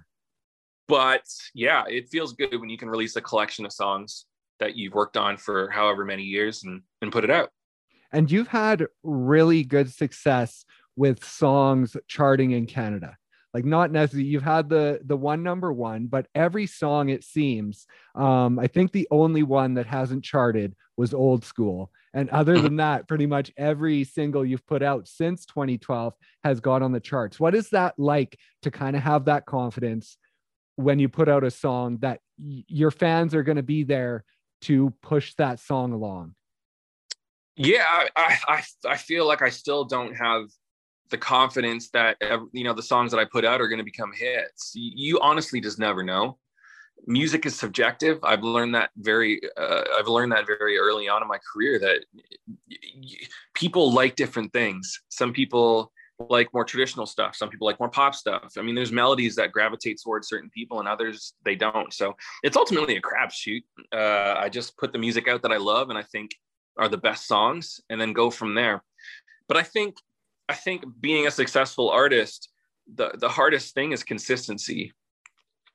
but 0.88 1.24
yeah, 1.54 1.84
it 1.88 2.08
feels 2.08 2.34
good 2.34 2.58
when 2.60 2.68
you 2.68 2.76
can 2.76 2.88
release 2.88 3.16
a 3.16 3.22
collection 3.22 3.64
of 3.64 3.72
songs 3.72 4.26
that 4.60 4.76
you've 4.76 4.94
worked 4.94 5.16
on 5.16 5.36
for 5.36 5.70
however 5.70 6.04
many 6.04 6.22
years 6.22 6.64
and, 6.64 6.82
and 7.00 7.12
put 7.12 7.24
it 7.24 7.30
out. 7.30 7.50
And 8.12 8.30
you've 8.30 8.48
had 8.48 8.86
really 9.02 9.64
good 9.64 9.92
success 9.92 10.64
with 10.96 11.24
songs 11.24 11.96
charting 12.08 12.50
in 12.50 12.66
Canada 12.66 13.16
like 13.58 13.64
not 13.64 13.90
necessarily 13.90 14.28
you've 14.28 14.42
had 14.42 14.68
the 14.68 15.00
the 15.04 15.16
one 15.16 15.42
number 15.42 15.72
one 15.72 16.06
but 16.06 16.26
every 16.34 16.66
song 16.66 17.08
it 17.08 17.24
seems 17.24 17.86
um 18.14 18.58
i 18.58 18.66
think 18.66 18.92
the 18.92 19.08
only 19.10 19.42
one 19.42 19.74
that 19.74 19.86
hasn't 19.86 20.22
charted 20.24 20.74
was 20.98 21.14
old 21.14 21.44
school. 21.44 21.90
And 22.12 22.28
other 22.30 22.54
mm-hmm. 22.54 22.64
than 22.64 22.76
that 22.76 23.08
pretty 23.08 23.26
much 23.26 23.50
every 23.56 24.04
single 24.04 24.44
you've 24.44 24.66
put 24.66 24.82
out 24.82 25.08
since 25.08 25.46
2012 25.46 26.12
has 26.44 26.60
got 26.60 26.82
on 26.82 26.92
the 26.92 27.00
charts. 27.00 27.38
What 27.40 27.54
is 27.54 27.70
that 27.70 27.94
like 27.96 28.38
to 28.62 28.70
kind 28.70 28.96
of 28.96 29.02
have 29.02 29.26
that 29.26 29.46
confidence 29.46 30.18
when 30.76 30.98
you 30.98 31.08
put 31.08 31.28
out 31.28 31.44
a 31.44 31.50
song 31.50 31.98
that 32.00 32.20
y- 32.38 32.64
your 32.66 32.90
fans 32.90 33.34
are 33.34 33.44
going 33.44 33.56
to 33.56 33.62
be 33.62 33.84
there 33.84 34.24
to 34.62 34.92
push 35.00 35.34
that 35.34 35.60
song 35.60 35.92
along? 35.92 36.34
Yeah 37.56 38.06
I, 38.14 38.38
I 38.46 38.62
i 38.86 38.96
feel 38.96 39.26
like 39.26 39.42
i 39.42 39.48
still 39.48 39.84
don't 39.84 40.14
have 40.14 40.44
the 41.10 41.18
confidence 41.18 41.90
that 41.90 42.16
you 42.52 42.64
know 42.64 42.74
the 42.74 42.82
songs 42.82 43.10
that 43.12 43.18
I 43.18 43.24
put 43.24 43.44
out 43.44 43.60
are 43.60 43.68
going 43.68 43.78
to 43.78 43.84
become 43.84 44.12
hits. 44.12 44.72
You 44.74 45.18
honestly 45.20 45.60
just 45.60 45.78
never 45.78 46.02
know. 46.02 46.38
Music 47.06 47.46
is 47.46 47.56
subjective. 47.56 48.18
I've 48.24 48.42
learned 48.42 48.74
that 48.74 48.90
very. 48.96 49.40
Uh, 49.56 49.84
I've 49.98 50.08
learned 50.08 50.32
that 50.32 50.46
very 50.46 50.78
early 50.78 51.08
on 51.08 51.22
in 51.22 51.28
my 51.28 51.38
career 51.52 51.78
that 51.78 52.04
people 53.54 53.92
like 53.92 54.16
different 54.16 54.52
things. 54.52 55.00
Some 55.08 55.32
people 55.32 55.92
like 56.28 56.52
more 56.52 56.64
traditional 56.64 57.06
stuff. 57.06 57.36
Some 57.36 57.48
people 57.48 57.66
like 57.66 57.78
more 57.78 57.88
pop 57.88 58.14
stuff. 58.14 58.54
I 58.58 58.62
mean, 58.62 58.74
there's 58.74 58.90
melodies 58.90 59.36
that 59.36 59.52
gravitate 59.52 60.00
towards 60.02 60.28
certain 60.28 60.50
people, 60.50 60.80
and 60.80 60.88
others 60.88 61.34
they 61.44 61.54
don't. 61.54 61.92
So 61.92 62.16
it's 62.42 62.56
ultimately 62.56 62.96
a 62.96 63.00
crapshoot. 63.00 63.62
Uh, 63.92 64.34
I 64.36 64.48
just 64.48 64.76
put 64.76 64.92
the 64.92 64.98
music 64.98 65.28
out 65.28 65.42
that 65.42 65.52
I 65.52 65.58
love 65.58 65.90
and 65.90 65.98
I 65.98 66.02
think 66.02 66.32
are 66.76 66.88
the 66.88 66.98
best 66.98 67.26
songs, 67.26 67.80
and 67.88 68.00
then 68.00 68.12
go 68.12 68.30
from 68.30 68.54
there. 68.54 68.82
But 69.48 69.56
I 69.56 69.62
think 69.62 69.96
I 70.48 70.54
think 70.54 70.84
being 71.00 71.26
a 71.26 71.30
successful 71.30 71.90
artist, 71.90 72.48
the, 72.94 73.10
the 73.18 73.28
hardest 73.28 73.74
thing 73.74 73.92
is 73.92 74.02
consistency. 74.02 74.92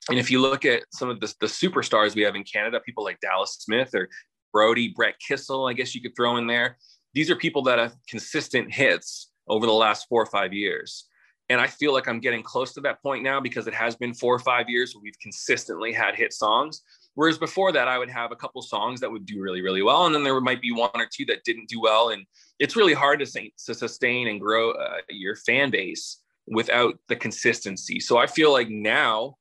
And 0.10 0.20
if 0.20 0.30
you 0.30 0.42
look 0.42 0.66
at 0.66 0.84
some 0.92 1.10
of 1.10 1.20
the, 1.20 1.34
the 1.40 1.48
superstars 1.48 2.16
we 2.16 2.24
have 2.24 2.36
in 2.36 2.44
Canada, 2.44 2.80
people 2.80 3.04
like 3.04 3.20
Dallas 3.22 3.58
Smith 3.60 3.94
or 3.94 4.10
Brody, 4.52 4.94
Brett 4.96 5.16
Kissel, 5.26 5.68
I 5.68 5.74
guess 5.74 5.96
you 5.96 6.02
could 6.02 6.16
throw 6.16 6.38
in 6.38 6.48
there. 6.48 6.78
These 7.14 7.30
are 7.30 7.36
people 7.36 7.62
that 7.64 7.80
have 7.80 7.96
consistent 8.10 8.74
hits 8.74 9.32
over 9.48 9.66
the 9.66 9.72
last 9.72 10.08
four 10.10 10.22
or 10.22 10.26
five 10.26 10.54
years. 10.54 11.06
And 11.50 11.62
I 11.62 11.68
feel 11.68 11.94
like 11.94 12.08
I'm 12.08 12.20
getting 12.20 12.42
close 12.42 12.74
to 12.74 12.82
that 12.82 13.02
point 13.02 13.24
now 13.24 13.40
because 13.40 13.68
it 13.68 13.74
has 13.74 13.96
been 13.96 14.14
four 14.14 14.34
or 14.34 14.40
five 14.40 14.70
years 14.70 14.96
where 14.96 15.02
we've 15.04 15.20
consistently 15.22 15.94
had 15.94 16.16
hit 16.16 16.34
songs. 16.34 16.82
Whereas 17.16 17.38
before 17.38 17.72
that, 17.72 17.88
I 17.88 17.98
would 17.98 18.10
have 18.10 18.32
a 18.32 18.36
couple 18.36 18.62
songs 18.62 19.00
that 19.00 19.12
would 19.12 19.26
do 19.26 19.40
really, 19.42 19.62
really 19.62 19.84
well, 19.84 20.06
and 20.06 20.16
then 20.16 20.24
there 20.24 20.40
might 20.42 20.62
be 20.62 20.72
one 20.72 20.90
or 20.96 21.08
two 21.12 21.26
that 21.26 21.44
didn't 21.44 21.70
do 21.70 21.80
well. 21.80 22.10
And 22.10 22.26
it's 22.60 22.76
really 22.76 22.94
hard 22.94 23.20
to, 23.20 23.26
to 23.26 23.74
sustain 23.74 24.28
and 24.28 24.42
grow 24.42 24.72
uh, 24.72 24.98
your 25.10 25.36
fan 25.36 25.70
base 25.70 26.22
without 26.48 26.96
the 27.10 27.16
consistency. 27.16 28.00
So 28.00 28.18
I 28.18 28.28
feel 28.28 28.52
like 28.52 28.70
now, 28.70 29.38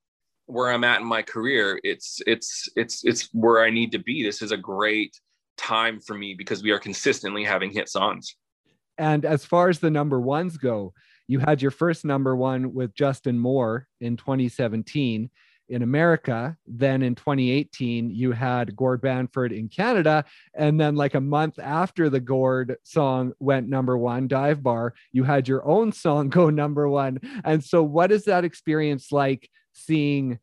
where 0.46 0.70
I'm 0.70 0.84
at 0.84 1.00
in 1.00 1.06
my 1.06 1.22
career, 1.22 1.80
it's 1.82 2.20
it's 2.26 2.68
it's 2.76 3.04
it's 3.04 3.28
where 3.32 3.62
I 3.62 3.70
need 3.70 3.92
to 3.92 3.98
be. 3.98 4.22
This 4.22 4.42
is 4.42 4.52
a 4.52 4.56
great 4.56 5.18
time 5.56 6.00
for 6.00 6.14
me 6.14 6.34
because 6.34 6.62
we 6.62 6.72
are 6.72 6.78
consistently 6.78 7.44
having 7.44 7.70
hit 7.70 7.88
songs. 7.88 8.36
And 8.98 9.24
as 9.24 9.44
far 9.44 9.68
as 9.68 9.78
the 9.78 9.90
number 9.90 10.20
ones 10.20 10.58
go, 10.58 10.92
you 11.26 11.38
had 11.38 11.62
your 11.62 11.70
first 11.70 12.04
number 12.04 12.36
one 12.36 12.74
with 12.74 12.94
Justin 12.94 13.38
Moore 13.38 13.88
in 14.00 14.16
2017 14.16 15.30
in 15.68 15.82
America. 15.82 16.56
Then 16.66 17.02
in 17.02 17.14
2018, 17.14 18.10
you 18.10 18.32
had 18.32 18.76
Gord 18.76 19.00
Bamford 19.00 19.52
in 19.52 19.68
Canada. 19.68 20.24
And 20.54 20.80
then, 20.80 20.96
like 20.96 21.14
a 21.14 21.20
month 21.20 21.58
after 21.58 22.10
the 22.10 22.20
Gord 22.20 22.76
song 22.82 23.32
went 23.40 23.68
number 23.68 23.96
one, 23.96 24.28
Dive 24.28 24.62
Bar, 24.62 24.94
you 25.12 25.24
had 25.24 25.48
your 25.48 25.66
own 25.66 25.92
song 25.92 26.28
go 26.28 26.50
number 26.50 26.88
one. 26.88 27.20
And 27.44 27.62
so, 27.62 27.82
what 27.82 28.12
is 28.12 28.24
that 28.24 28.44
experience 28.44 29.12
like 29.12 29.48
seeing 29.72 30.38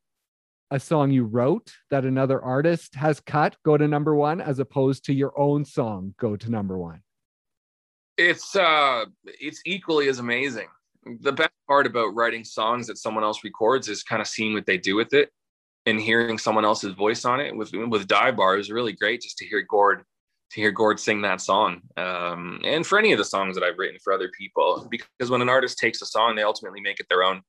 a 0.72 0.80
song 0.80 1.12
you 1.12 1.24
wrote 1.24 1.74
that 1.90 2.06
another 2.06 2.42
artist 2.42 2.96
has 2.96 3.20
cut 3.20 3.56
go 3.64 3.76
to 3.76 3.88
number 3.88 4.16
one 4.16 4.40
as 4.40 4.60
opposed 4.60 5.06
to 5.06 5.14
your 5.14 5.38
own 5.40 5.66
song 5.66 6.14
go 6.18 6.36
to 6.36 6.50
number 6.50 6.78
one? 6.78 7.02
It's 8.18 8.56
uh 8.56 9.06
it's 9.26 9.62
equally 9.66 10.10
as 10.10 10.20
amazing 10.20 10.68
the 11.22 11.32
best 11.32 11.52
part 11.68 11.86
about 11.86 12.16
writing 12.16 12.44
songs 12.44 12.88
that 12.88 12.98
someone 12.98 13.24
else 13.24 13.44
records 13.44 13.88
is 13.88 14.04
kind 14.04 14.22
of 14.22 14.28
seeing 14.28 14.54
what 14.54 14.66
they 14.66 14.78
do 14.78 14.96
with 14.96 15.14
it 15.14 15.30
and 15.86 16.00
hearing 16.00 16.38
someone 16.38 16.66
else's 16.66 16.94
voice 16.94 17.26
on 17.26 17.40
it 17.40 17.56
with 17.56 17.72
with 17.74 18.08
dive 18.08 18.36
bar 18.36 18.58
is 18.58 18.70
really 18.70 18.94
great 18.94 19.22
just 19.22 19.38
to 19.38 19.46
hear 19.46 19.62
gord 19.62 20.04
to 20.52 20.62
hear 20.62 20.72
Gord 20.72 21.00
sing 21.00 21.22
that 21.22 21.42
song. 21.42 21.82
Um, 21.98 22.60
and 22.64 22.86
for 22.86 22.98
any 22.98 23.12
of 23.12 23.18
the 23.18 23.26
songs 23.26 23.56
that 23.56 23.64
I've 23.64 23.78
written 23.78 24.00
for 24.04 24.14
other 24.14 24.30
people, 24.38 24.88
because 24.90 25.30
when 25.30 25.42
an 25.42 25.50
artist 25.50 25.78
takes 25.78 26.02
a 26.02 26.06
song, 26.06 26.36
they 26.36 26.44
ultimately 26.44 26.82
make 26.82 27.00
it 27.00 27.08
their 27.10 27.24
own. 27.24 27.42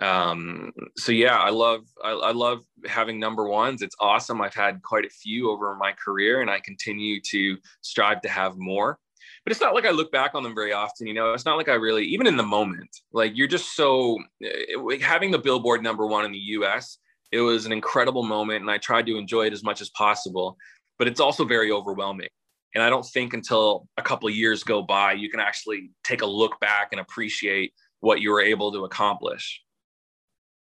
Um, 0.00 0.72
so 0.96 1.12
yeah, 1.12 1.36
I 1.36 1.50
love, 1.50 1.82
I, 2.04 2.10
I 2.10 2.32
love 2.32 2.60
having 2.86 3.18
number 3.18 3.48
ones. 3.48 3.82
It's 3.82 3.96
awesome. 4.00 4.40
I've 4.40 4.54
had 4.54 4.82
quite 4.82 5.04
a 5.04 5.10
few 5.10 5.50
over 5.50 5.74
my 5.74 5.92
career 5.92 6.40
and 6.40 6.50
I 6.50 6.60
continue 6.60 7.20
to 7.30 7.56
strive 7.82 8.20
to 8.22 8.28
have 8.28 8.56
more 8.56 8.98
but 9.44 9.50
it's 9.50 9.60
not 9.60 9.74
like 9.74 9.86
I 9.86 9.90
look 9.90 10.12
back 10.12 10.34
on 10.34 10.42
them 10.42 10.54
very 10.54 10.72
often. 10.72 11.06
You 11.06 11.14
know, 11.14 11.32
it's 11.32 11.44
not 11.44 11.56
like 11.56 11.68
I 11.68 11.74
really, 11.74 12.04
even 12.06 12.26
in 12.26 12.36
the 12.36 12.42
moment, 12.42 12.88
like 13.12 13.36
you're 13.36 13.48
just 13.48 13.74
so 13.74 14.18
eh, 14.42 14.48
it, 14.68 15.02
having 15.02 15.30
the 15.30 15.38
Billboard 15.38 15.82
number 15.82 16.06
one 16.06 16.24
in 16.24 16.32
the 16.32 16.38
US, 16.38 16.98
it 17.32 17.40
was 17.40 17.66
an 17.66 17.72
incredible 17.72 18.22
moment 18.22 18.62
and 18.62 18.70
I 18.70 18.78
tried 18.78 19.06
to 19.06 19.16
enjoy 19.16 19.46
it 19.46 19.52
as 19.52 19.62
much 19.62 19.80
as 19.80 19.90
possible, 19.90 20.56
but 20.98 21.08
it's 21.08 21.20
also 21.20 21.44
very 21.44 21.70
overwhelming. 21.70 22.28
And 22.74 22.82
I 22.82 22.90
don't 22.90 23.06
think 23.06 23.34
until 23.34 23.88
a 23.96 24.02
couple 24.02 24.28
years 24.30 24.62
go 24.62 24.82
by, 24.82 25.12
you 25.12 25.30
can 25.30 25.40
actually 25.40 25.90
take 26.04 26.22
a 26.22 26.26
look 26.26 26.60
back 26.60 26.88
and 26.92 27.00
appreciate 27.00 27.72
what 28.00 28.20
you 28.20 28.30
were 28.30 28.40
able 28.40 28.72
to 28.72 28.84
accomplish. 28.84 29.62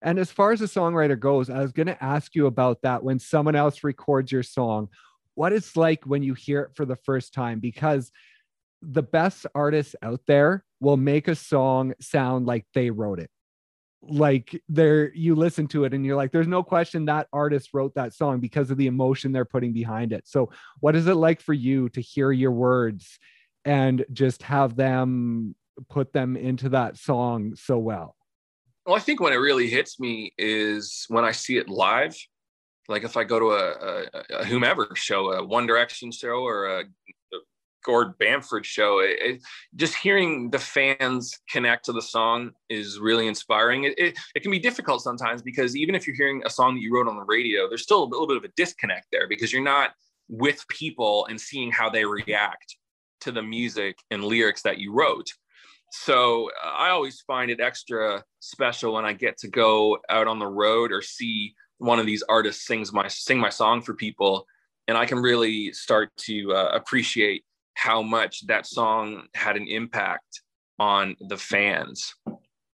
And 0.01 0.19
as 0.19 0.31
far 0.31 0.51
as 0.51 0.59
the 0.59 0.67
songwriter 0.67 1.19
goes, 1.19 1.49
I 1.49 1.61
was 1.61 1.71
going 1.71 1.87
to 1.87 2.03
ask 2.03 2.35
you 2.35 2.45
about 2.45 2.81
that 2.83 3.03
when 3.03 3.19
someone 3.19 3.55
else 3.55 3.83
records 3.83 4.31
your 4.31 4.43
song, 4.43 4.89
what 5.33 5.53
it's 5.53 5.75
like 5.75 6.05
when 6.05 6.23
you 6.23 6.33
hear 6.33 6.61
it 6.61 6.71
for 6.75 6.85
the 6.85 6.95
first 6.95 7.33
time, 7.33 7.59
because 7.59 8.11
the 8.81 9.03
best 9.03 9.45
artists 9.55 9.95
out 10.01 10.21
there 10.27 10.63
will 10.79 10.97
make 10.97 11.27
a 11.27 11.35
song 11.35 11.93
sound 11.99 12.45
like 12.45 12.65
they 12.73 12.89
wrote 12.89 13.19
it. 13.19 13.29
Like 14.01 14.61
there 14.69 15.11
you 15.13 15.35
listen 15.35 15.67
to 15.69 15.83
it 15.83 15.93
and 15.93 16.05
you're 16.05 16.15
like 16.15 16.31
there's 16.31 16.47
no 16.47 16.61
question 16.61 17.05
that 17.05 17.27
artist 17.33 17.69
wrote 17.73 17.95
that 17.95 18.13
song 18.13 18.39
because 18.39 18.69
of 18.69 18.77
the 18.77 18.87
emotion 18.87 19.31
they're 19.31 19.43
putting 19.43 19.73
behind 19.73 20.13
it. 20.13 20.27
So 20.27 20.51
what 20.79 20.95
is 20.95 21.07
it 21.07 21.15
like 21.15 21.41
for 21.41 21.53
you 21.53 21.89
to 21.89 22.01
hear 22.01 22.31
your 22.31 22.51
words 22.51 23.17
and 23.65 24.05
just 24.13 24.43
have 24.43 24.75
them 24.75 25.55
put 25.89 26.13
them 26.13 26.37
into 26.37 26.69
that 26.69 26.97
song 26.97 27.55
so 27.55 27.77
well? 27.79 28.15
Well 28.85 28.95
i 28.95 28.99
think 28.99 29.19
when 29.19 29.33
it 29.33 29.37
really 29.37 29.67
hits 29.67 29.99
me 29.99 30.31
is 30.37 31.05
when 31.09 31.25
i 31.25 31.31
see 31.31 31.57
it 31.57 31.67
live. 31.67 32.15
Like 32.87 33.03
if 33.03 33.17
i 33.17 33.23
go 33.23 33.39
to 33.39 33.47
a, 33.47 33.73
a, 33.73 34.39
a 34.41 34.45
whomever 34.45 34.89
show 34.93 35.31
a 35.31 35.43
one 35.43 35.65
direction 35.65 36.11
show 36.11 36.45
or 36.45 36.67
a 36.67 36.83
Gord 37.85 38.17
Bamford 38.17 38.65
show. 38.65 38.99
It, 38.99 39.17
it, 39.21 39.41
just 39.75 39.95
hearing 39.95 40.49
the 40.49 40.59
fans 40.59 41.39
connect 41.49 41.85
to 41.85 41.93
the 41.93 42.01
song 42.01 42.51
is 42.69 42.99
really 42.99 43.27
inspiring. 43.27 43.85
It, 43.85 43.97
it, 43.97 44.17
it, 44.35 44.41
can 44.41 44.51
be 44.51 44.59
difficult 44.59 45.01
sometimes 45.01 45.41
because 45.41 45.75
even 45.75 45.95
if 45.95 46.05
you're 46.05 46.15
hearing 46.15 46.41
a 46.45 46.49
song 46.49 46.75
that 46.75 46.81
you 46.81 46.93
wrote 46.93 47.07
on 47.07 47.15
the 47.15 47.23
radio, 47.23 47.67
there's 47.67 47.83
still 47.83 48.03
a 48.03 48.05
little 48.05 48.27
bit 48.27 48.37
of 48.37 48.43
a 48.43 48.49
disconnect 48.55 49.07
there 49.11 49.27
because 49.27 49.53
you're 49.53 49.63
not 49.63 49.91
with 50.29 50.65
people 50.69 51.25
and 51.27 51.39
seeing 51.39 51.71
how 51.71 51.89
they 51.89 52.05
react 52.05 52.75
to 53.21 53.31
the 53.31 53.41
music 53.41 53.97
and 54.11 54.23
lyrics 54.23 54.61
that 54.63 54.79
you 54.79 54.93
wrote. 54.93 55.27
So 55.91 56.49
uh, 56.63 56.67
I 56.67 56.89
always 56.89 57.21
find 57.21 57.49
it 57.49 57.61
extra 57.61 58.23
special 58.39 58.93
when 58.93 59.05
I 59.05 59.13
get 59.13 59.37
to 59.39 59.47
go 59.47 59.97
out 60.09 60.27
on 60.27 60.39
the 60.39 60.47
road 60.47 60.91
or 60.91 61.01
see 61.01 61.55
one 61.77 61.99
of 61.99 62.05
these 62.05 62.23
artists 62.27 62.65
sings 62.65 62.91
my 62.91 63.07
sing 63.07 63.39
my 63.39 63.49
song 63.49 63.81
for 63.81 63.93
people 63.93 64.45
and 64.87 64.97
I 64.97 65.05
can 65.05 65.19
really 65.19 65.71
start 65.73 66.09
to 66.17 66.53
uh, 66.53 66.71
appreciate 66.73 67.43
how 67.77 68.01
much 68.01 68.45
that 68.47 68.65
song 68.65 69.27
had 69.35 69.55
an 69.55 69.67
impact 69.67 70.41
on 70.79 71.15
the 71.19 71.37
fans. 71.37 72.15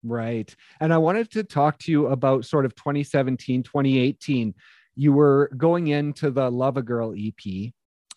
Right. 0.03 0.55
And 0.79 0.93
I 0.93 0.99
wanted 0.99 1.31
to 1.31 1.43
talk 1.43 1.79
to 1.79 1.91
you 1.91 2.07
about 2.07 2.45
sort 2.45 2.65
of 2.65 2.75
2017, 2.75 3.63
2018. 3.63 4.53
You 4.95 5.13
were 5.13 5.51
going 5.57 5.87
into 5.87 6.29
the 6.29 6.51
Love 6.51 6.77
a 6.77 6.83
Girl 6.83 7.15
EP 7.17 7.71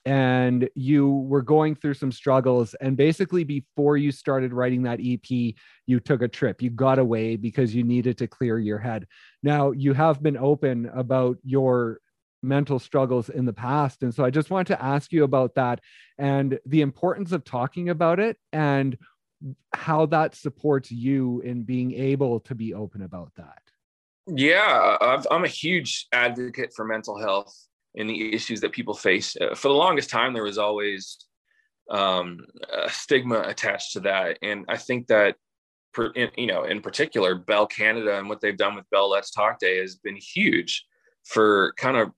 and 0.05 0.69
you 0.75 1.09
were 1.09 1.41
going 1.41 1.75
through 1.75 1.95
some 1.95 2.13
struggles. 2.13 2.75
And 2.83 2.99
basically, 2.99 3.45
before 3.45 3.97
you 3.97 4.13
started 4.13 4.53
writing 4.53 4.83
that 4.83 5.01
EP, 5.03 5.55
you 5.87 6.01
took 6.01 6.21
a 6.21 6.29
trip. 6.29 6.61
You 6.61 6.69
got 6.69 6.99
away 6.99 7.37
because 7.37 7.75
you 7.75 7.83
needed 7.83 8.19
to 8.19 8.27
clear 8.27 8.59
your 8.59 8.79
head. 8.79 9.07
Now, 9.43 9.71
you 9.71 9.95
have 9.95 10.23
been 10.23 10.37
open 10.37 10.91
about 10.95 11.39
your 11.43 12.01
mental 12.45 12.79
struggles 12.79 13.29
in 13.29 13.45
the 13.45 13.53
past. 13.53 14.03
And 14.03 14.15
so 14.15 14.25
I 14.25 14.31
just 14.31 14.51
wanted 14.51 14.69
to 14.69 14.85
ask 14.85 15.13
you 15.13 15.25
about 15.25 15.55
that 15.55 15.81
and 16.19 16.59
the 16.67 16.83
importance 16.83 17.33
of 17.33 17.45
talking 17.45 17.89
about 17.89 18.21
it 18.21 18.37
and 18.53 18.97
how 19.73 20.07
that 20.07 20.35
supports 20.35 20.91
you 20.91 21.41
in 21.41 21.65
being 21.65 21.93
able 21.93 22.41
to 22.41 22.55
be 22.55 22.75
open 22.75 23.03
about 23.03 23.33
that. 23.37 23.59
Yeah, 24.27 24.97
i 25.01 25.23
am 25.31 25.45
a 25.45 25.49
huge 25.49 26.07
advocate 26.13 26.73
for 26.75 26.85
mental 26.85 27.19
health 27.19 27.55
and 27.97 28.09
the 28.09 28.33
issues 28.33 28.61
that 28.61 28.73
people 28.73 28.95
face. 28.95 29.37
Uh, 29.37 29.55
for 29.55 29.69
the 29.69 29.75
longest 29.75 30.11
time, 30.11 30.33
there 30.33 30.43
was 30.43 30.59
always 30.59 31.19
um, 31.91 32.41
a 32.73 32.91
stigma 32.91 33.41
attached 33.41 33.93
to 33.93 34.01
that. 34.01 34.39
And 34.43 34.65
I 34.69 34.77
think 34.77 35.09
that, 35.09 35.37
you 36.17 36.47
know, 36.47 36.65
in 36.65 36.81
particular, 36.81 37.35
Bell 37.35 37.67
Canada 37.67 38.19
and 38.19 38.29
what 38.29 38.41
they've 38.41 38.57
done 38.57 38.75
with 38.75 38.89
Bell 38.91 39.11
Let's 39.11 39.31
Talk 39.31 39.59
Day 39.59 39.79
has 39.79 39.97
been 39.97 40.17
huge 40.17 40.85
for 41.25 41.75
kind 41.77 41.97
of 41.97 42.11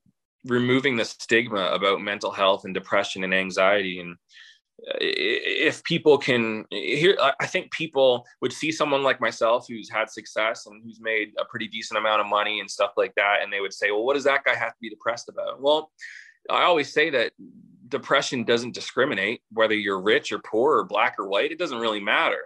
removing 0.47 0.97
the 0.97 1.05
stigma 1.05 1.67
about 1.73 2.01
mental 2.01 2.31
health 2.31 2.65
and 2.65 2.75
depression 2.75 3.25
and 3.25 3.35
anxiety. 3.35 4.01
And 4.01 4.17
uh, 4.89 4.99
if 5.01 5.83
people 5.85 6.19
can 6.19 6.67
here 6.71 7.17
i 7.41 7.47
think 7.47 7.73
people 7.73 8.27
would 8.43 8.53
see 8.53 8.71
someone 8.71 9.03
like 9.03 9.23
myself 9.23 9.65
who's 9.67 9.89
had 9.89 10.11
success 10.11 10.67
and 10.67 10.83
who's 10.85 11.01
made 11.01 11.29
a 11.39 11.47
pretty 11.47 11.67
decent 11.67 11.97
amount 11.97 12.21
of 12.21 12.27
money 12.27 12.61
and 12.61 12.71
stuff 12.71 12.91
like 12.99 13.15
that 13.15 13.39
and 13.43 13.51
they 13.51 13.61
would 13.61 13.73
say 13.73 13.91
well 13.91 14.05
what 14.05 14.13
does 14.13 14.25
that 14.25 14.45
guy 14.45 14.55
have 14.55 14.73
to 14.73 14.81
be 14.83 14.91
depressed 14.91 15.31
about? 15.31 15.63
Well 15.63 15.91
i 16.51 16.65
always 16.65 16.93
say 16.93 17.09
that 17.09 17.33
depression 17.89 18.45
doesn't 18.45 18.75
discriminate 18.75 19.41
whether 19.51 19.75
you're 19.75 20.01
rich 20.01 20.31
or 20.31 20.41
poor 20.41 20.77
or 20.77 20.85
black 20.85 21.15
or 21.19 21.27
white 21.27 21.53
it 21.53 21.59
doesn't 21.59 21.81
really 21.81 22.01
matter. 22.01 22.43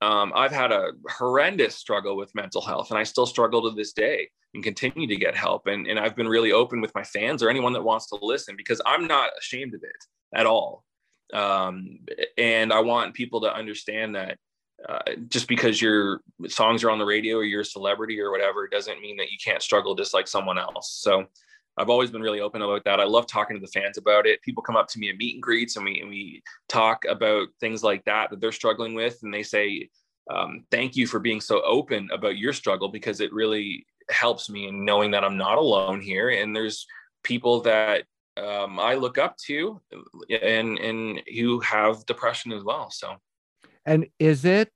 Um, 0.00 0.32
I've 0.34 0.52
had 0.52 0.72
a 0.72 0.92
horrendous 1.08 1.76
struggle 1.76 2.16
with 2.16 2.34
mental 2.34 2.60
health, 2.60 2.90
and 2.90 2.98
I 2.98 3.04
still 3.04 3.24
struggle 3.24 3.70
to 3.70 3.76
this 3.76 3.92
day 3.92 4.30
and 4.54 4.62
continue 4.62 5.06
to 5.06 5.16
get 5.16 5.36
help. 5.36 5.66
And, 5.66 5.86
and 5.86 5.98
I've 5.98 6.16
been 6.16 6.28
really 6.28 6.52
open 6.52 6.80
with 6.80 6.94
my 6.94 7.04
fans 7.04 7.42
or 7.42 7.48
anyone 7.48 7.72
that 7.72 7.82
wants 7.82 8.08
to 8.08 8.18
listen 8.20 8.54
because 8.56 8.80
I'm 8.84 9.06
not 9.06 9.30
ashamed 9.38 9.74
of 9.74 9.82
it 9.82 10.04
at 10.34 10.46
all. 10.46 10.84
Um, 11.32 12.00
and 12.36 12.72
I 12.72 12.80
want 12.80 13.14
people 13.14 13.40
to 13.42 13.54
understand 13.54 14.14
that 14.14 14.38
uh, 14.88 15.12
just 15.28 15.48
because 15.48 15.80
your 15.80 16.20
songs 16.48 16.82
are 16.84 16.90
on 16.90 16.98
the 16.98 17.04
radio 17.04 17.36
or 17.36 17.44
you're 17.44 17.60
a 17.60 17.64
celebrity 17.64 18.20
or 18.20 18.30
whatever 18.30 18.66
doesn't 18.66 19.00
mean 19.00 19.16
that 19.16 19.30
you 19.30 19.38
can't 19.42 19.62
struggle 19.62 19.94
just 19.94 20.12
like 20.12 20.26
someone 20.26 20.58
else. 20.58 20.98
So 21.00 21.26
I've 21.78 21.88
always 21.88 22.10
been 22.10 22.20
really 22.20 22.40
open 22.40 22.60
about 22.60 22.84
that. 22.84 23.00
I 23.00 23.04
love 23.04 23.26
talking 23.26 23.56
to 23.56 23.60
the 23.60 23.80
fans 23.80 23.96
about 23.96 24.26
it. 24.26 24.42
People 24.42 24.62
come 24.62 24.76
up 24.76 24.88
to 24.88 24.98
me 24.98 25.08
at 25.08 25.16
meet 25.16 25.34
and 25.34 25.42
greets 25.42 25.76
and 25.76 25.84
we, 25.84 26.00
and 26.00 26.10
we 26.10 26.42
talk 26.68 27.04
about 27.08 27.48
things 27.60 27.82
like 27.82 28.04
that 28.04 28.30
that 28.30 28.40
they're 28.40 28.52
struggling 28.52 28.94
with. 28.94 29.18
And 29.22 29.32
they 29.32 29.42
say, 29.42 29.88
um, 30.30 30.64
thank 30.70 30.96
you 30.96 31.06
for 31.06 31.18
being 31.18 31.40
so 31.40 31.62
open 31.62 32.08
about 32.12 32.36
your 32.36 32.52
struggle 32.52 32.88
because 32.88 33.20
it 33.20 33.32
really 33.32 33.86
helps 34.10 34.50
me 34.50 34.68
in 34.68 34.84
knowing 34.84 35.10
that 35.12 35.24
I'm 35.24 35.36
not 35.36 35.58
alone 35.58 36.00
here. 36.00 36.30
And 36.30 36.54
there's 36.54 36.86
people 37.22 37.60
that 37.62 38.04
um, 38.36 38.80
I 38.80 38.94
look 38.94 39.18
up 39.18 39.36
to 39.46 39.80
and, 40.30 40.78
and 40.78 41.22
who 41.36 41.60
have 41.60 42.06
depression 42.06 42.52
as 42.52 42.64
well. 42.64 42.90
So, 42.90 43.16
and 43.84 44.06
is 44.18 44.44
it 44.44 44.72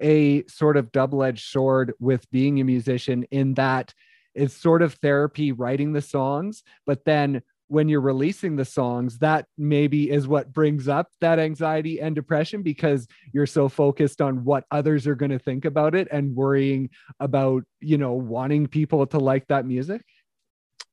a 0.00 0.44
sort 0.46 0.76
of 0.76 0.92
double 0.92 1.22
edged 1.22 1.46
sword 1.46 1.92
with 1.98 2.30
being 2.30 2.60
a 2.60 2.64
musician 2.64 3.24
in 3.30 3.54
that 3.54 3.92
it's 4.34 4.54
sort 4.54 4.82
of 4.82 4.94
therapy 4.94 5.52
writing 5.52 5.92
the 5.92 6.02
songs, 6.02 6.62
but 6.86 7.04
then 7.04 7.42
when 7.68 7.88
you're 7.88 8.00
releasing 8.00 8.56
the 8.56 8.64
songs, 8.64 9.18
that 9.18 9.46
maybe 9.56 10.10
is 10.10 10.26
what 10.26 10.52
brings 10.52 10.88
up 10.88 11.08
that 11.20 11.38
anxiety 11.38 12.00
and 12.00 12.14
depression 12.14 12.62
because 12.62 13.06
you're 13.32 13.46
so 13.46 13.68
focused 13.68 14.20
on 14.20 14.44
what 14.44 14.64
others 14.70 15.06
are 15.06 15.14
going 15.14 15.30
to 15.30 15.38
think 15.38 15.64
about 15.64 15.94
it 15.94 16.08
and 16.10 16.34
worrying 16.34 16.90
about, 17.20 17.62
you 17.80 17.98
know, 17.98 18.12
wanting 18.12 18.66
people 18.66 19.06
to 19.06 19.18
like 19.18 19.46
that 19.48 19.66
music? 19.66 20.02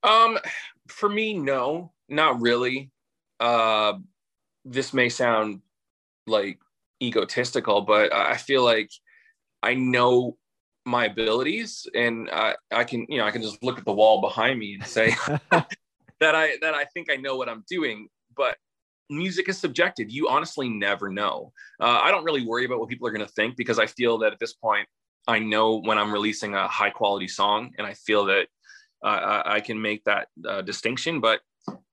Um, 0.04 0.38
for 0.88 1.10
me, 1.10 1.34
no, 1.34 1.94
not 2.10 2.42
really. 2.42 2.92
Uh, 3.40 3.94
this 4.66 4.94
may 4.94 5.10
sound 5.10 5.62
like 6.28 6.60
egotistical, 7.02 7.82
but 7.82 8.14
I 8.14 8.38
feel 8.38 8.64
like 8.64 8.92
I 9.64 9.74
know 9.74 10.38
my 10.86 11.06
abilities 11.06 11.88
and 11.96 12.30
I, 12.32 12.56
I 12.72 12.84
can 12.84 13.08
you 13.10 13.18
know 13.18 13.26
i 13.26 13.32
can 13.32 13.42
just 13.42 13.64
look 13.64 13.80
at 13.80 13.86
the 13.86 13.92
wall 13.92 14.22
behind 14.22 14.60
me 14.60 14.76
and 14.76 14.86
say 14.86 15.16
that 16.20 16.36
i 16.36 16.58
that 16.62 16.74
i 16.74 16.86
think 16.94 17.12
i 17.12 17.16
know 17.16 17.36
what 17.36 17.50
i'm 17.50 17.64
doing 17.70 18.08
but 18.36 18.58
music 19.08 19.48
is 19.50 19.60
subjective. 19.60 20.10
You 20.10 20.30
honestly 20.30 20.68
never 20.68 21.10
know. 21.10 21.54
Uh, 21.80 22.00
i 22.04 22.12
don't 22.12 22.24
really 22.24 22.46
worry 22.46 22.66
about 22.66 22.80
what 22.80 22.90
people 22.90 23.08
are 23.08 23.12
going 23.12 23.26
to 23.26 23.34
think 23.34 23.56
because 23.56 23.80
i 23.80 23.86
feel 23.86 24.18
that 24.20 24.34
at 24.34 24.40
this 24.40 24.54
point 24.54 24.88
i 25.28 25.40
know 25.40 25.80
when 25.82 25.98
i'm 25.98 26.12
releasing 26.12 26.56
a 26.56 26.68
high 26.68 26.90
quality 26.90 27.28
song 27.28 27.72
and 27.78 27.86
i 27.86 27.94
feel 27.94 28.26
that 28.26 28.48
uh, 29.04 29.44
i 29.46 29.60
can 29.60 29.80
make 29.80 30.04
that 30.06 30.28
uh, 30.48 30.62
distinction. 30.62 31.22
But 31.22 31.42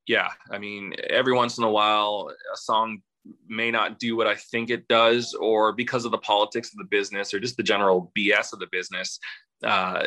yeah 0.08 0.28
i 0.50 0.58
mean 0.58 0.94
every 1.11 1.32
once 1.32 1.58
in 1.58 1.64
a 1.64 1.70
while 1.70 2.28
a 2.52 2.56
song 2.56 3.02
may 3.48 3.70
not 3.70 3.98
do 3.98 4.16
what 4.16 4.26
I 4.26 4.35
think 4.35 4.70
it 4.70 4.88
does, 4.88 5.35
or 5.35 5.72
because 5.72 6.04
of 6.04 6.11
the 6.11 6.18
politics 6.18 6.72
of 6.72 6.78
the 6.78 6.85
business 6.85 7.32
or 7.32 7.40
just 7.40 7.56
the 7.56 7.62
general 7.62 8.12
BS 8.16 8.52
of 8.52 8.58
the 8.58 8.68
business, 8.70 9.18
uh, 9.64 10.05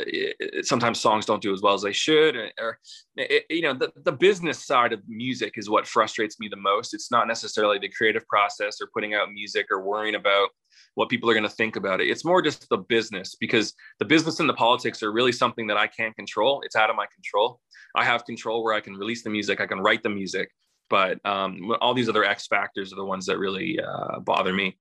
sometimes 0.61 0.99
songs 0.99 1.25
don't 1.25 1.41
do 1.41 1.53
as 1.53 1.61
well 1.61 1.73
as 1.73 1.81
they 1.81 1.91
should. 1.91 2.35
Or, 2.35 2.51
or 2.59 2.79
it, 3.15 3.45
you 3.49 3.61
know, 3.61 3.73
the, 3.73 3.91
the 4.03 4.11
business 4.11 4.65
side 4.65 4.93
of 4.93 5.01
music 5.07 5.53
is 5.57 5.69
what 5.69 5.87
frustrates 5.87 6.39
me 6.39 6.47
the 6.47 6.57
most. 6.57 6.93
It's 6.93 7.11
not 7.11 7.27
necessarily 7.27 7.79
the 7.79 7.89
creative 7.89 8.27
process 8.27 8.81
or 8.81 8.89
putting 8.93 9.13
out 9.13 9.31
music 9.31 9.67
or 9.71 9.81
worrying 9.81 10.15
about 10.15 10.49
what 10.95 11.09
people 11.09 11.29
are 11.29 11.33
going 11.33 11.43
to 11.43 11.49
think 11.49 11.75
about 11.75 12.01
it. 12.01 12.07
It's 12.07 12.25
more 12.25 12.41
just 12.41 12.67
the 12.69 12.77
business 12.77 13.35
because 13.35 13.73
the 13.99 14.05
business 14.05 14.39
and 14.39 14.49
the 14.49 14.53
politics 14.53 15.03
are 15.03 15.11
really 15.11 15.31
something 15.31 15.67
that 15.67 15.77
I 15.77 15.87
can't 15.87 16.15
control. 16.15 16.61
It's 16.65 16.75
out 16.75 16.89
of 16.89 16.95
my 16.95 17.05
control. 17.13 17.59
I 17.95 18.03
have 18.03 18.25
control 18.25 18.63
where 18.63 18.73
I 18.73 18.81
can 18.81 18.95
release 18.95 19.23
the 19.23 19.29
music, 19.29 19.61
I 19.61 19.67
can 19.67 19.79
write 19.79 20.03
the 20.03 20.09
music, 20.09 20.49
but 20.89 21.19
um, 21.25 21.75
all 21.81 21.93
these 21.93 22.09
other 22.09 22.23
X 22.23 22.47
factors 22.47 22.91
are 22.91 22.97
the 22.97 23.05
ones 23.05 23.25
that 23.25 23.37
really 23.37 23.79
uh, 23.79 24.19
bother 24.19 24.53
me. 24.53 24.77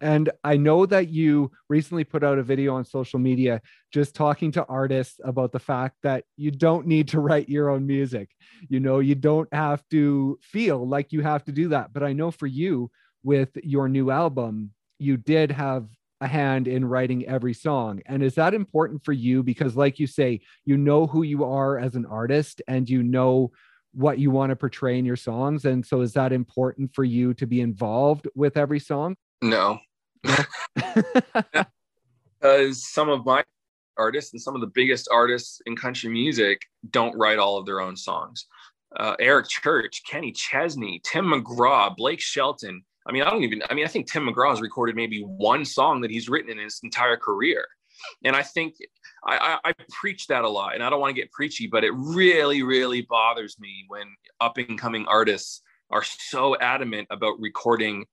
And 0.00 0.30
I 0.44 0.56
know 0.56 0.86
that 0.86 1.08
you 1.08 1.50
recently 1.68 2.04
put 2.04 2.24
out 2.24 2.38
a 2.38 2.42
video 2.42 2.74
on 2.74 2.84
social 2.84 3.18
media 3.18 3.60
just 3.92 4.14
talking 4.14 4.52
to 4.52 4.64
artists 4.66 5.20
about 5.24 5.52
the 5.52 5.58
fact 5.58 5.96
that 6.02 6.24
you 6.36 6.50
don't 6.50 6.86
need 6.86 7.08
to 7.08 7.20
write 7.28 7.48
your 7.48 7.70
own 7.70 7.86
music. 7.86 8.30
You 8.68 8.80
know, 8.80 8.98
you 8.98 9.14
don't 9.14 9.52
have 9.52 9.82
to 9.90 10.38
feel 10.42 10.86
like 10.86 11.12
you 11.12 11.22
have 11.22 11.44
to 11.44 11.52
do 11.52 11.68
that. 11.68 11.92
But 11.92 12.02
I 12.02 12.12
know 12.12 12.30
for 12.30 12.46
you, 12.46 12.90
with 13.22 13.50
your 13.62 13.88
new 13.88 14.10
album, 14.10 14.70
you 14.98 15.16
did 15.16 15.50
have 15.50 15.86
a 16.20 16.26
hand 16.26 16.66
in 16.66 16.84
writing 16.84 17.26
every 17.26 17.54
song. 17.54 18.00
And 18.06 18.22
is 18.22 18.34
that 18.34 18.54
important 18.54 19.04
for 19.04 19.12
you? 19.12 19.42
Because, 19.42 19.76
like 19.76 19.98
you 19.98 20.06
say, 20.06 20.40
you 20.64 20.76
know 20.76 21.06
who 21.06 21.22
you 21.22 21.44
are 21.44 21.78
as 21.78 21.94
an 21.94 22.06
artist 22.06 22.62
and 22.66 22.88
you 22.88 23.02
know 23.02 23.52
what 23.92 24.18
you 24.18 24.30
want 24.30 24.50
to 24.50 24.56
portray 24.56 24.98
in 24.98 25.04
your 25.04 25.16
songs. 25.16 25.64
And 25.64 25.84
so, 25.84 26.00
is 26.00 26.12
that 26.14 26.32
important 26.32 26.94
for 26.94 27.04
you 27.04 27.34
to 27.34 27.46
be 27.46 27.60
involved 27.60 28.28
with 28.34 28.56
every 28.56 28.80
song? 28.80 29.16
No. 29.40 29.78
Because 32.40 32.86
some 32.86 33.08
of 33.08 33.24
my 33.24 33.44
artists 33.96 34.32
and 34.32 34.40
some 34.40 34.54
of 34.54 34.60
the 34.60 34.68
biggest 34.68 35.08
artists 35.12 35.60
in 35.66 35.76
country 35.76 36.10
music 36.10 36.62
don't 36.90 37.16
write 37.18 37.38
all 37.38 37.58
of 37.58 37.66
their 37.66 37.80
own 37.80 37.96
songs. 37.96 38.46
Uh, 38.96 39.14
Eric 39.20 39.48
Church, 39.48 40.02
Kenny 40.08 40.32
Chesney, 40.32 41.00
Tim 41.04 41.26
McGraw, 41.26 41.94
Blake 41.94 42.20
Shelton. 42.20 42.82
I 43.06 43.12
mean, 43.12 43.22
I 43.22 43.30
don't 43.30 43.42
even, 43.42 43.62
I 43.68 43.74
mean, 43.74 43.84
I 43.84 43.88
think 43.88 44.10
Tim 44.10 44.26
McGraw 44.26 44.50
has 44.50 44.60
recorded 44.60 44.96
maybe 44.96 45.20
one 45.22 45.64
song 45.64 46.00
that 46.02 46.10
he's 46.10 46.28
written 46.28 46.50
in 46.50 46.58
his 46.58 46.80
entire 46.82 47.16
career. 47.16 47.66
And 48.24 48.36
I 48.36 48.42
think 48.42 48.74
I, 49.24 49.58
I, 49.64 49.70
I 49.70 49.74
preach 49.90 50.28
that 50.28 50.44
a 50.44 50.48
lot 50.48 50.74
and 50.74 50.82
I 50.82 50.90
don't 50.90 51.00
want 51.00 51.14
to 51.14 51.20
get 51.20 51.32
preachy, 51.32 51.66
but 51.66 51.84
it 51.84 51.92
really, 51.94 52.62
really 52.62 53.02
bothers 53.02 53.58
me 53.58 53.84
when 53.88 54.06
up 54.40 54.56
and 54.58 54.78
coming 54.78 55.04
artists 55.06 55.62
are 55.90 56.04
so 56.04 56.56
adamant 56.58 57.08
about 57.10 57.40
recording 57.40 58.04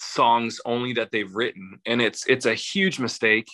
songs 0.00 0.60
only 0.64 0.92
that 0.94 1.10
they've 1.10 1.34
written 1.34 1.78
and 1.86 2.00
it's 2.00 2.26
it's 2.26 2.46
a 2.46 2.54
huge 2.54 2.98
mistake 2.98 3.46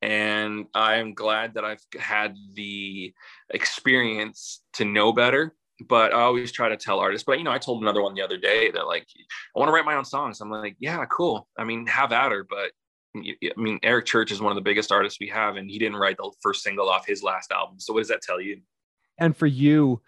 and 0.00 0.64
i'm 0.74 1.12
glad 1.12 1.54
that 1.54 1.64
i've 1.64 1.82
had 1.98 2.34
the 2.54 3.12
experience 3.50 4.62
to 4.72 4.84
know 4.84 5.12
better 5.12 5.54
but 5.86 6.12
i 6.14 6.20
always 6.20 6.50
try 6.50 6.68
to 6.68 6.76
tell 6.76 6.98
artists 6.98 7.24
but 7.24 7.38
you 7.38 7.44
know 7.44 7.52
i 7.52 7.58
told 7.58 7.82
another 7.82 8.02
one 8.02 8.14
the 8.14 8.22
other 8.22 8.38
day 8.38 8.70
that 8.70 8.86
like 8.86 9.06
i 9.54 9.58
want 9.58 9.68
to 9.68 9.72
write 9.72 9.84
my 9.84 9.94
own 9.94 10.04
songs. 10.04 10.40
I'm 10.40 10.50
like 10.50 10.76
yeah 10.78 11.04
cool. 11.06 11.46
I 11.58 11.64
mean 11.64 11.86
have 11.86 12.12
at 12.12 12.32
her 12.32 12.44
but 12.48 12.72
i 13.14 13.60
mean 13.60 13.78
eric 13.82 14.06
church 14.06 14.32
is 14.32 14.40
one 14.40 14.50
of 14.50 14.56
the 14.56 14.62
biggest 14.62 14.90
artists 14.90 15.20
we 15.20 15.28
have 15.28 15.56
and 15.56 15.70
he 15.70 15.78
didn't 15.78 15.98
write 15.98 16.16
the 16.16 16.32
first 16.40 16.62
single 16.62 16.88
off 16.88 17.06
his 17.06 17.22
last 17.22 17.52
album 17.52 17.78
so 17.78 17.92
what 17.92 18.00
does 18.00 18.08
that 18.08 18.22
tell 18.22 18.40
you? 18.40 18.62
And 19.18 19.36
for 19.36 19.46
you 19.46 20.00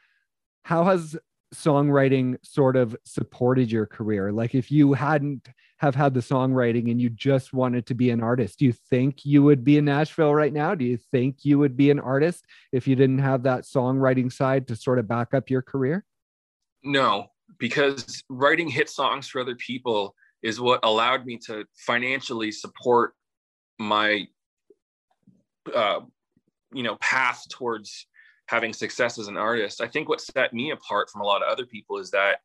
how 0.62 0.84
has 0.84 1.14
songwriting 1.54 2.36
sort 2.42 2.76
of 2.76 2.96
supported 3.04 3.70
your 3.70 3.86
career? 3.86 4.32
Like 4.32 4.54
if 4.54 4.70
you 4.70 4.92
hadn't 4.92 5.48
have 5.84 5.94
had 5.94 6.14
the 6.14 6.20
songwriting 6.20 6.90
and 6.90 7.00
you 7.00 7.10
just 7.10 7.52
wanted 7.52 7.84
to 7.86 7.94
be 7.94 8.08
an 8.08 8.22
artist, 8.22 8.58
do 8.58 8.64
you 8.64 8.72
think 8.72 9.24
you 9.26 9.42
would 9.42 9.62
be 9.62 9.76
in 9.76 9.84
Nashville 9.84 10.34
right 10.34 10.52
now? 10.52 10.74
Do 10.74 10.84
you 10.84 10.96
think 10.96 11.44
you 11.44 11.58
would 11.58 11.76
be 11.76 11.90
an 11.90 12.00
artist 12.00 12.46
if 12.72 12.88
you 12.88 12.96
didn't 12.96 13.18
have 13.18 13.42
that 13.42 13.64
songwriting 13.64 14.32
side 14.32 14.66
to 14.68 14.76
sort 14.76 14.98
of 14.98 15.06
back 15.06 15.34
up 15.34 15.50
your 15.50 15.60
career? 15.60 16.06
No, 16.82 17.26
because 17.58 18.22
writing 18.30 18.68
hit 18.68 18.88
songs 18.88 19.28
for 19.28 19.42
other 19.42 19.56
people 19.56 20.14
is 20.42 20.58
what 20.58 20.80
allowed 20.84 21.26
me 21.26 21.38
to 21.46 21.66
financially 21.76 22.50
support 22.50 23.12
my 23.78 24.26
uh, 25.74 26.00
you 26.72 26.82
know 26.82 26.96
path 26.96 27.44
towards 27.50 28.06
having 28.46 28.72
success 28.72 29.18
as 29.18 29.28
an 29.28 29.38
artist 29.38 29.80
i 29.80 29.86
think 29.88 30.08
what 30.08 30.20
set 30.20 30.52
me 30.52 30.70
apart 30.70 31.08
from 31.08 31.22
a 31.22 31.24
lot 31.24 31.42
of 31.42 31.48
other 31.48 31.64
people 31.64 31.96
is 31.96 32.10
that 32.10 32.40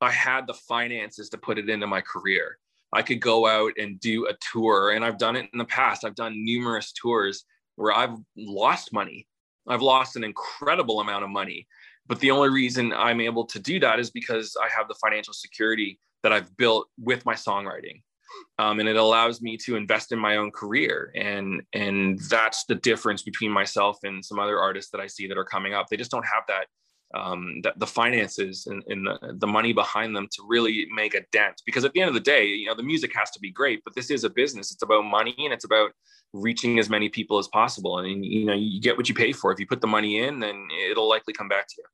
I 0.00 0.10
had 0.10 0.46
the 0.46 0.54
finances 0.54 1.28
to 1.30 1.38
put 1.38 1.58
it 1.58 1.68
into 1.68 1.86
my 1.86 2.00
career. 2.00 2.58
I 2.94 3.02
could 3.02 3.20
go 3.20 3.46
out 3.46 3.72
and 3.76 3.98
do 4.00 4.26
a 4.28 4.34
tour. 4.52 4.92
And 4.92 5.04
I've 5.04 5.18
done 5.18 5.36
it 5.36 5.48
in 5.52 5.58
the 5.58 5.64
past. 5.64 6.04
I've 6.04 6.14
done 6.14 6.44
numerous 6.44 6.92
tours 6.92 7.44
where 7.76 7.92
I've 7.92 8.16
lost 8.36 8.92
money. 8.92 9.26
I've 9.66 9.82
lost 9.82 10.16
an 10.16 10.24
incredible 10.24 11.00
amount 11.00 11.24
of 11.24 11.30
money. 11.30 11.66
But 12.06 12.20
the 12.20 12.30
only 12.30 12.50
reason 12.50 12.92
I'm 12.92 13.20
able 13.20 13.46
to 13.46 13.58
do 13.58 13.80
that 13.80 13.98
is 13.98 14.10
because 14.10 14.56
I 14.62 14.68
have 14.76 14.88
the 14.88 14.94
financial 14.94 15.34
security 15.34 15.98
that 16.22 16.32
I've 16.32 16.56
built 16.56 16.88
with 16.98 17.24
my 17.24 17.34
songwriting. 17.34 18.02
Um, 18.58 18.80
and 18.80 18.88
it 18.88 18.96
allows 18.96 19.40
me 19.42 19.56
to 19.58 19.76
invest 19.76 20.12
in 20.12 20.18
my 20.18 20.36
own 20.36 20.50
career 20.50 21.12
and 21.14 21.62
and 21.72 22.18
that's 22.18 22.64
the 22.64 22.74
difference 22.74 23.22
between 23.22 23.52
myself 23.52 23.98
and 24.02 24.24
some 24.24 24.40
other 24.40 24.58
artists 24.58 24.90
that 24.90 25.00
i 25.00 25.06
see 25.06 25.28
that 25.28 25.38
are 25.38 25.44
coming 25.44 25.72
up 25.72 25.86
they 25.88 25.96
just 25.96 26.10
don't 26.10 26.26
have 26.26 26.42
that 26.48 26.66
um, 27.14 27.60
the, 27.62 27.72
the, 27.76 27.86
finances 27.86 28.66
and, 28.66 28.82
and 28.88 29.06
the, 29.06 29.36
the, 29.38 29.46
money 29.46 29.72
behind 29.72 30.16
them 30.16 30.28
to 30.32 30.42
really 30.46 30.86
make 30.94 31.14
a 31.14 31.22
dent. 31.32 31.62
Because 31.64 31.84
at 31.84 31.92
the 31.92 32.00
end 32.00 32.08
of 32.08 32.14
the 32.14 32.20
day, 32.20 32.46
you 32.46 32.66
know, 32.66 32.74
the 32.74 32.82
music 32.82 33.12
has 33.14 33.30
to 33.32 33.40
be 33.40 33.50
great, 33.50 33.82
but 33.84 33.94
this 33.94 34.10
is 34.10 34.24
a 34.24 34.30
business. 34.30 34.72
It's 34.72 34.82
about 34.82 35.04
money 35.04 35.34
and 35.38 35.52
it's 35.52 35.64
about 35.64 35.92
reaching 36.32 36.78
as 36.78 36.90
many 36.90 37.08
people 37.08 37.38
as 37.38 37.48
possible. 37.48 37.98
And 37.98 38.24
you 38.24 38.44
know, 38.44 38.54
you 38.54 38.80
get 38.80 38.96
what 38.96 39.08
you 39.08 39.14
pay 39.14 39.32
for. 39.32 39.52
If 39.52 39.60
you 39.60 39.66
put 39.66 39.80
the 39.80 39.86
money 39.86 40.18
in, 40.18 40.40
then 40.40 40.68
it'll 40.90 41.08
likely 41.08 41.32
come 41.32 41.48
back 41.48 41.68
to 41.68 41.74
you. 41.78 41.84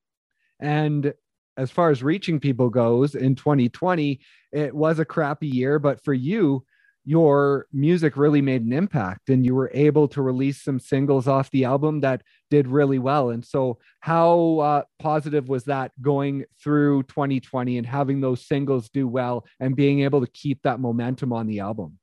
And 0.66 1.14
as 1.56 1.70
far 1.70 1.90
as 1.90 2.02
reaching 2.02 2.40
people 2.40 2.70
goes, 2.70 3.14
in 3.14 3.34
2020, 3.34 4.20
it 4.52 4.74
was 4.74 4.98
a 4.98 5.04
crappy 5.04 5.48
year, 5.48 5.78
but 5.78 6.02
for 6.02 6.14
you, 6.14 6.64
your 7.04 7.66
music 7.72 8.16
really 8.16 8.42
made 8.42 8.62
an 8.62 8.72
impact 8.72 9.30
and 9.30 9.44
you 9.44 9.54
were 9.54 9.70
able 9.74 10.06
to 10.08 10.22
release 10.22 10.62
some 10.62 10.78
singles 10.78 11.26
off 11.26 11.50
the 11.50 11.64
album 11.64 12.00
that 12.00 12.22
did 12.50 12.68
really 12.68 12.98
well. 12.98 13.30
And 13.30 13.44
so, 13.44 13.78
how 14.00 14.58
uh, 14.58 14.82
positive 14.98 15.48
was 15.48 15.64
that 15.64 15.92
going 16.00 16.44
through 16.62 17.04
2020 17.04 17.78
and 17.78 17.86
having 17.86 18.20
those 18.20 18.46
singles 18.46 18.88
do 18.90 19.08
well 19.08 19.46
and 19.58 19.76
being 19.76 20.00
able 20.00 20.20
to 20.20 20.30
keep 20.32 20.62
that 20.62 20.80
momentum 20.80 21.32
on 21.32 21.46
the 21.46 21.60
album? 21.60 21.98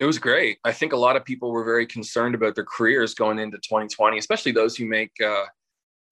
It 0.00 0.06
was 0.06 0.18
great. 0.18 0.58
I 0.64 0.72
think 0.72 0.92
a 0.92 0.96
lot 0.96 1.16
of 1.16 1.24
people 1.24 1.50
were 1.52 1.64
very 1.64 1.86
concerned 1.86 2.34
about 2.34 2.56
their 2.56 2.64
careers 2.64 3.14
going 3.14 3.38
into 3.38 3.58
2020, 3.58 4.18
especially 4.18 4.52
those 4.52 4.76
who 4.76 4.86
make 4.86 5.12
uh, 5.24 5.44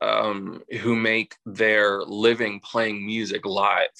um, 0.00 0.62
who 0.80 0.96
make 0.96 1.36
their 1.44 2.02
living 2.02 2.60
playing 2.60 3.04
music 3.04 3.44
live 3.44 3.90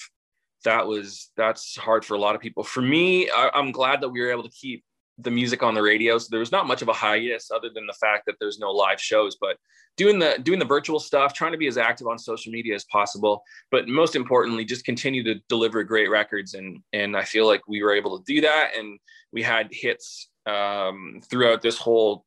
that 0.63 0.87
was 0.87 1.29
that's 1.37 1.75
hard 1.77 2.03
for 2.05 2.15
a 2.15 2.19
lot 2.19 2.35
of 2.35 2.41
people. 2.41 2.63
For 2.63 2.81
me, 2.81 3.29
I, 3.29 3.49
I'm 3.53 3.71
glad 3.71 4.01
that 4.01 4.09
we 4.09 4.21
were 4.21 4.31
able 4.31 4.43
to 4.43 4.49
keep 4.49 4.83
the 5.17 5.31
music 5.31 5.61
on 5.63 5.73
the 5.73 5.81
radio. 5.81 6.17
So 6.17 6.27
there 6.31 6.39
was 6.39 6.51
not 6.51 6.67
much 6.67 6.81
of 6.81 6.87
a 6.87 6.93
hiatus 6.93 7.51
other 7.51 7.69
than 7.73 7.85
the 7.85 7.93
fact 7.93 8.25
that 8.25 8.35
there's 8.39 8.59
no 8.59 8.71
live 8.71 8.99
shows, 8.99 9.37
but 9.39 9.57
doing 9.95 10.17
the 10.19 10.39
doing 10.41 10.59
the 10.59 10.65
virtual 10.65 10.99
stuff, 10.99 11.33
trying 11.33 11.51
to 11.51 11.57
be 11.57 11.67
as 11.67 11.77
active 11.77 12.07
on 12.07 12.17
social 12.17 12.51
media 12.51 12.75
as 12.75 12.85
possible, 12.85 13.43
but 13.69 13.87
most 13.87 14.15
importantly, 14.15 14.65
just 14.65 14.85
continue 14.85 15.23
to 15.23 15.35
deliver 15.49 15.83
great 15.83 16.09
records. 16.09 16.55
And 16.55 16.79
and 16.93 17.15
I 17.15 17.23
feel 17.23 17.45
like 17.45 17.61
we 17.67 17.83
were 17.83 17.93
able 17.93 18.17
to 18.17 18.23
do 18.25 18.41
that. 18.41 18.71
And 18.77 18.99
we 19.31 19.43
had 19.43 19.67
hits 19.71 20.29
um, 20.45 21.21
throughout 21.29 21.61
this 21.61 21.77
whole 21.77 22.25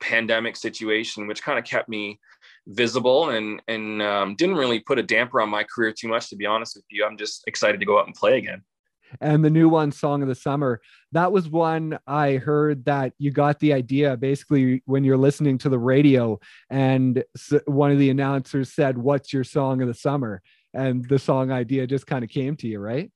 pandemic 0.00 0.56
situation, 0.56 1.26
which 1.26 1.42
kind 1.42 1.58
of 1.58 1.64
kept 1.64 1.88
me 1.88 2.18
visible 2.66 3.30
and 3.30 3.60
and 3.68 4.00
um, 4.00 4.34
didn't 4.36 4.56
really 4.56 4.80
put 4.80 4.98
a 4.98 5.02
damper 5.02 5.40
on 5.40 5.50
my 5.50 5.64
career 5.64 5.92
too 5.92 6.08
much 6.08 6.30
to 6.30 6.36
be 6.36 6.46
honest 6.46 6.76
with 6.76 6.84
you 6.90 7.04
i'm 7.04 7.16
just 7.16 7.44
excited 7.46 7.78
to 7.78 7.86
go 7.86 7.98
out 7.98 8.06
and 8.06 8.14
play 8.14 8.38
again 8.38 8.62
and 9.20 9.44
the 9.44 9.50
new 9.50 9.68
one 9.68 9.92
song 9.92 10.22
of 10.22 10.28
the 10.28 10.34
summer 10.34 10.80
that 11.12 11.32
was 11.32 11.48
one 11.48 11.98
i 12.06 12.32
heard 12.32 12.84
that 12.84 13.12
you 13.18 13.30
got 13.30 13.58
the 13.60 13.72
idea 13.72 14.16
basically 14.16 14.82
when 14.86 15.04
you're 15.04 15.16
listening 15.16 15.58
to 15.58 15.68
the 15.68 15.78
radio 15.78 16.38
and 16.70 17.24
one 17.66 17.90
of 17.90 17.98
the 17.98 18.10
announcers 18.10 18.72
said 18.72 18.98
what's 18.98 19.32
your 19.32 19.44
song 19.44 19.80
of 19.82 19.88
the 19.88 19.94
summer 19.94 20.42
and 20.72 21.08
the 21.08 21.18
song 21.18 21.50
idea 21.50 21.86
just 21.86 22.06
kind 22.06 22.24
of 22.24 22.30
came 22.30 22.56
to 22.56 22.66
you 22.66 22.78
right 22.78 23.10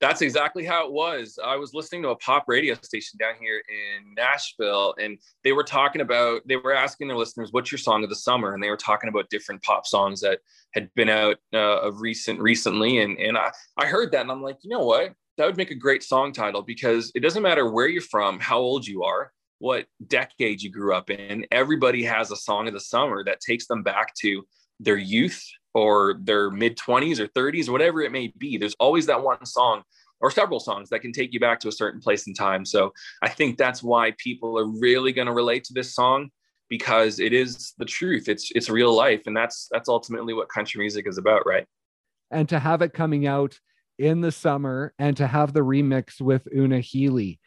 that's 0.00 0.22
exactly 0.22 0.64
how 0.64 0.86
it 0.86 0.92
was. 0.92 1.38
I 1.44 1.56
was 1.56 1.74
listening 1.74 2.02
to 2.02 2.08
a 2.08 2.16
pop 2.16 2.44
radio 2.48 2.74
station 2.74 3.18
down 3.18 3.34
here 3.38 3.62
in 3.68 4.14
Nashville, 4.14 4.94
and 4.98 5.18
they 5.44 5.52
were 5.52 5.62
talking 5.62 6.00
about, 6.00 6.40
they 6.48 6.56
were 6.56 6.72
asking 6.72 7.08
their 7.08 7.18
listeners, 7.18 7.52
"What's 7.52 7.70
your 7.70 7.78
song 7.78 8.02
of 8.02 8.08
the 8.08 8.16
summer?" 8.16 8.54
And 8.54 8.62
they 8.62 8.70
were 8.70 8.78
talking 8.78 9.10
about 9.10 9.28
different 9.28 9.62
pop 9.62 9.86
songs 9.86 10.22
that 10.22 10.40
had 10.72 10.92
been 10.94 11.10
out 11.10 11.36
uh, 11.52 11.80
of 11.80 12.00
recent 12.00 12.40
recently, 12.40 12.98
and 12.98 13.18
and 13.18 13.36
I 13.36 13.52
I 13.76 13.86
heard 13.86 14.12
that, 14.12 14.22
and 14.22 14.32
I'm 14.32 14.42
like, 14.42 14.58
you 14.62 14.70
know 14.70 14.86
what? 14.86 15.12
That 15.40 15.46
would 15.46 15.56
make 15.56 15.70
a 15.70 15.74
great 15.74 16.02
song 16.02 16.34
title 16.34 16.60
because 16.60 17.10
it 17.14 17.20
doesn't 17.20 17.42
matter 17.42 17.70
where 17.72 17.88
you're 17.88 18.02
from, 18.02 18.38
how 18.40 18.58
old 18.58 18.86
you 18.86 19.04
are, 19.04 19.32
what 19.58 19.86
decade 20.06 20.60
you 20.60 20.70
grew 20.70 20.94
up 20.94 21.08
in. 21.08 21.46
Everybody 21.50 22.04
has 22.04 22.30
a 22.30 22.36
song 22.36 22.68
of 22.68 22.74
the 22.74 22.80
summer 22.80 23.24
that 23.24 23.40
takes 23.40 23.66
them 23.66 23.82
back 23.82 24.14
to 24.16 24.46
their 24.80 24.98
youth 24.98 25.42
or 25.72 26.20
their 26.20 26.50
mid 26.50 26.76
20s 26.76 27.20
or 27.20 27.26
30s, 27.28 27.70
whatever 27.70 28.02
it 28.02 28.12
may 28.12 28.30
be. 28.36 28.58
There's 28.58 28.76
always 28.78 29.06
that 29.06 29.22
one 29.22 29.46
song 29.46 29.80
or 30.20 30.30
several 30.30 30.60
songs 30.60 30.90
that 30.90 31.00
can 31.00 31.10
take 31.10 31.32
you 31.32 31.40
back 31.40 31.58
to 31.60 31.68
a 31.68 31.72
certain 31.72 32.02
place 32.02 32.26
in 32.26 32.34
time. 32.34 32.66
So 32.66 32.92
I 33.22 33.30
think 33.30 33.56
that's 33.56 33.82
why 33.82 34.12
people 34.18 34.58
are 34.58 34.66
really 34.66 35.10
going 35.10 35.26
to 35.26 35.32
relate 35.32 35.64
to 35.64 35.72
this 35.72 35.94
song 35.94 36.28
because 36.68 37.18
it 37.18 37.32
is 37.32 37.72
the 37.78 37.86
truth. 37.86 38.28
It's 38.28 38.52
it's 38.54 38.68
real 38.68 38.94
life, 38.94 39.22
and 39.24 39.34
that's 39.34 39.68
that's 39.70 39.88
ultimately 39.88 40.34
what 40.34 40.50
country 40.50 40.80
music 40.80 41.08
is 41.08 41.16
about, 41.16 41.46
right? 41.46 41.64
And 42.30 42.46
to 42.50 42.58
have 42.58 42.82
it 42.82 42.92
coming 42.92 43.26
out 43.26 43.58
in 44.00 44.22
the 44.22 44.32
summer, 44.32 44.94
and 44.98 45.16
to 45.18 45.26
have 45.26 45.52
the 45.52 45.60
remix 45.60 46.20
with 46.20 46.48
Una 46.54 46.80
Healy, 46.80 47.38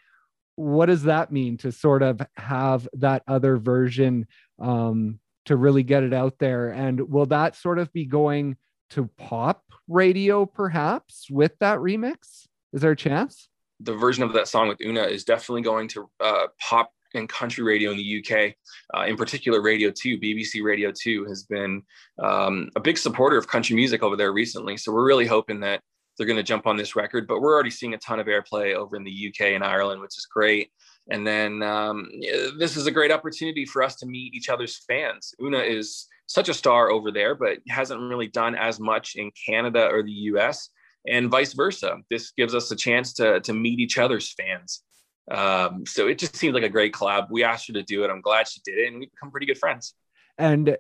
what 0.55 0.85
does 0.85 1.03
that 1.03 1.31
mean 1.31 1.57
to 1.57 1.71
sort 1.71 2.03
of 2.03 2.21
have 2.37 2.87
that 2.93 3.23
other 3.27 3.57
version 3.57 4.27
um, 4.59 5.19
to 5.45 5.55
really 5.55 5.83
get 5.83 6.03
it 6.03 6.13
out 6.13 6.37
there? 6.37 6.69
And 6.69 7.09
will 7.09 7.25
that 7.27 7.55
sort 7.55 7.79
of 7.79 7.91
be 7.91 8.05
going 8.05 8.57
to 8.91 9.09
pop 9.17 9.63
radio 9.87 10.45
perhaps 10.45 11.27
with 11.29 11.57
that 11.59 11.79
remix? 11.79 12.47
Is 12.71 12.81
there 12.81 12.91
a 12.91 12.95
chance? 12.95 13.49
The 13.79 13.95
version 13.95 14.23
of 14.23 14.33
that 14.33 14.47
song 14.47 14.67
with 14.67 14.79
Una 14.81 15.01
is 15.01 15.23
definitely 15.23 15.63
going 15.63 15.87
to 15.89 16.09
uh, 16.19 16.47
pop 16.61 16.91
in 17.13 17.27
country 17.27 17.63
radio 17.63 17.91
in 17.91 17.97
the 17.97 18.19
UK, 18.19 18.55
uh, 18.95 19.05
in 19.05 19.15
particular 19.15 19.61
Radio 19.61 19.91
2, 19.91 20.19
BBC 20.19 20.63
Radio 20.63 20.91
2 20.91 21.25
has 21.25 21.43
been 21.43 21.81
um, 22.21 22.69
a 22.75 22.79
big 22.79 22.97
supporter 22.97 23.37
of 23.37 23.47
country 23.47 23.75
music 23.75 24.03
over 24.03 24.15
there 24.15 24.33
recently. 24.33 24.77
So 24.77 24.91
we're 24.91 25.05
really 25.05 25.27
hoping 25.27 25.59
that 25.61 25.81
they're 26.17 26.27
going 26.27 26.37
to 26.37 26.43
jump 26.43 26.67
on 26.67 26.77
this 26.77 26.95
record, 26.95 27.27
but 27.27 27.41
we're 27.41 27.53
already 27.53 27.69
seeing 27.69 27.93
a 27.93 27.97
ton 27.97 28.19
of 28.19 28.27
airplay 28.27 28.75
over 28.75 28.95
in 28.95 29.03
the 29.03 29.27
UK 29.29 29.47
and 29.53 29.63
Ireland, 29.63 30.01
which 30.01 30.17
is 30.17 30.27
great. 30.31 30.69
And 31.09 31.25
then 31.25 31.61
um, 31.63 32.09
this 32.57 32.77
is 32.77 32.87
a 32.87 32.91
great 32.91 33.11
opportunity 33.11 33.65
for 33.65 33.83
us 33.83 33.95
to 33.97 34.05
meet 34.05 34.33
each 34.33 34.49
other's 34.49 34.83
fans. 34.87 35.33
Una 35.41 35.59
is 35.59 36.07
such 36.27 36.49
a 36.49 36.53
star 36.53 36.89
over 36.89 37.11
there, 37.11 37.35
but 37.35 37.57
hasn't 37.67 38.01
really 38.01 38.27
done 38.27 38.55
as 38.55 38.79
much 38.79 39.15
in 39.15 39.31
Canada 39.45 39.89
or 39.91 40.03
the 40.03 40.11
US, 40.11 40.69
and 41.07 41.29
vice 41.29 41.53
versa. 41.53 41.97
This 42.09 42.31
gives 42.31 42.55
us 42.55 42.71
a 42.71 42.75
chance 42.75 43.13
to, 43.13 43.41
to 43.41 43.53
meet 43.53 43.79
each 43.79 43.97
other's 43.97 44.33
fans. 44.33 44.83
Um, 45.29 45.85
so 45.85 46.07
it 46.07 46.19
just 46.19 46.35
seems 46.35 46.53
like 46.53 46.63
a 46.63 46.69
great 46.69 46.93
collab. 46.93 47.27
We 47.29 47.43
asked 47.43 47.67
her 47.67 47.73
to 47.73 47.83
do 47.83 48.03
it. 48.03 48.09
I'm 48.09 48.21
glad 48.21 48.47
she 48.47 48.61
did 48.63 48.77
it, 48.77 48.87
and 48.87 48.99
we 48.99 49.07
become 49.07 49.31
pretty 49.31 49.45
good 49.45 49.57
friends. 49.57 49.93
And 50.37 50.77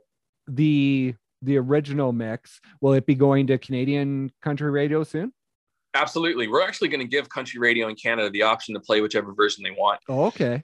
the 0.47 1.15
the 1.43 1.57
original 1.57 2.11
mix, 2.11 2.59
will 2.81 2.93
it 2.93 3.05
be 3.05 3.15
going 3.15 3.47
to 3.47 3.57
Canadian 3.57 4.31
country 4.41 4.69
radio 4.71 5.03
soon? 5.03 5.33
Absolutely. 5.95 6.47
We're 6.47 6.63
actually 6.63 6.87
going 6.87 7.01
to 7.01 7.07
give 7.07 7.29
country 7.29 7.59
radio 7.59 7.87
in 7.87 7.95
Canada 7.95 8.29
the 8.29 8.41
option 8.41 8.73
to 8.73 8.79
play 8.79 9.01
whichever 9.01 9.33
version 9.33 9.63
they 9.63 9.71
want. 9.71 9.99
Oh, 10.09 10.25
okay. 10.25 10.63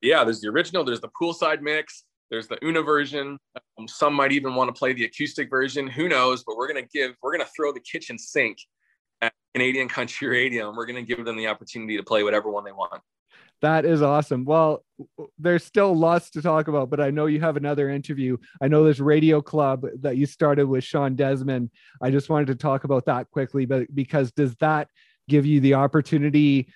Yeah, 0.00 0.24
there's 0.24 0.40
the 0.40 0.48
original, 0.48 0.84
there's 0.84 1.00
the 1.00 1.10
poolside 1.20 1.60
mix, 1.60 2.04
there's 2.30 2.46
the 2.46 2.58
Una 2.64 2.80
version. 2.80 3.38
Um, 3.78 3.88
some 3.88 4.14
might 4.14 4.32
even 4.32 4.54
want 4.54 4.72
to 4.72 4.78
play 4.78 4.92
the 4.92 5.04
acoustic 5.04 5.50
version. 5.50 5.86
Who 5.86 6.08
knows? 6.08 6.44
But 6.44 6.56
we're 6.56 6.72
going 6.72 6.82
to 6.82 6.88
give, 6.92 7.14
we're 7.22 7.32
going 7.32 7.44
to 7.44 7.52
throw 7.54 7.72
the 7.72 7.80
kitchen 7.80 8.18
sink 8.18 8.58
at 9.20 9.32
Canadian 9.54 9.88
country 9.88 10.28
radio 10.28 10.68
and 10.68 10.76
we're 10.76 10.86
going 10.86 11.04
to 11.04 11.14
give 11.14 11.24
them 11.24 11.36
the 11.36 11.48
opportunity 11.48 11.96
to 11.96 12.02
play 12.02 12.22
whatever 12.22 12.50
one 12.50 12.64
they 12.64 12.72
want. 12.72 13.02
That 13.62 13.84
is 13.84 14.00
awesome. 14.00 14.44
Well, 14.44 14.84
there's 15.38 15.64
still 15.64 15.94
lots 15.94 16.30
to 16.30 16.42
talk 16.42 16.68
about, 16.68 16.88
but 16.88 17.00
I 17.00 17.10
know 17.10 17.26
you 17.26 17.40
have 17.40 17.56
another 17.56 17.90
interview. 17.90 18.38
I 18.60 18.68
know 18.68 18.84
this 18.84 19.00
radio 19.00 19.42
club 19.42 19.86
that 20.00 20.16
you 20.16 20.26
started 20.26 20.66
with 20.66 20.84
Sean 20.84 21.14
Desmond. 21.14 21.70
I 22.00 22.10
just 22.10 22.30
wanted 22.30 22.46
to 22.48 22.54
talk 22.54 22.84
about 22.84 23.04
that 23.06 23.30
quickly, 23.30 23.66
but 23.66 23.94
because 23.94 24.32
does 24.32 24.54
that 24.56 24.88
give 25.28 25.44
you 25.44 25.60
the 25.60 25.74
opportunity 25.74 26.72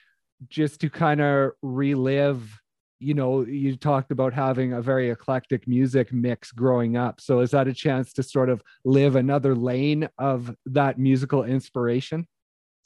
just 0.49 0.81
to 0.83 0.91
kind 0.91 1.21
of 1.23 1.53
relive? 1.63 2.61
You 3.01 3.15
know, 3.15 3.45
you 3.47 3.77
talked 3.77 4.11
about 4.11 4.35
having 4.35 4.75
a 4.75 4.83
very 4.83 5.11
eclectic 5.11 5.67
music 5.67 6.13
mix 6.13 6.53
growing 6.53 6.97
up. 6.97 7.21
So 7.21 7.41
is 7.41 7.51
that 7.53 7.67
a 7.67 7.75
chance 7.75 8.13
to 8.15 8.23
sort 8.23 8.51
of 8.51 8.63
live 8.85 9.17
another 9.17 9.55
lane 9.55 10.09
of 10.19 10.55
that 10.67 10.99
musical 10.99 11.45
inspiration? 11.45 12.27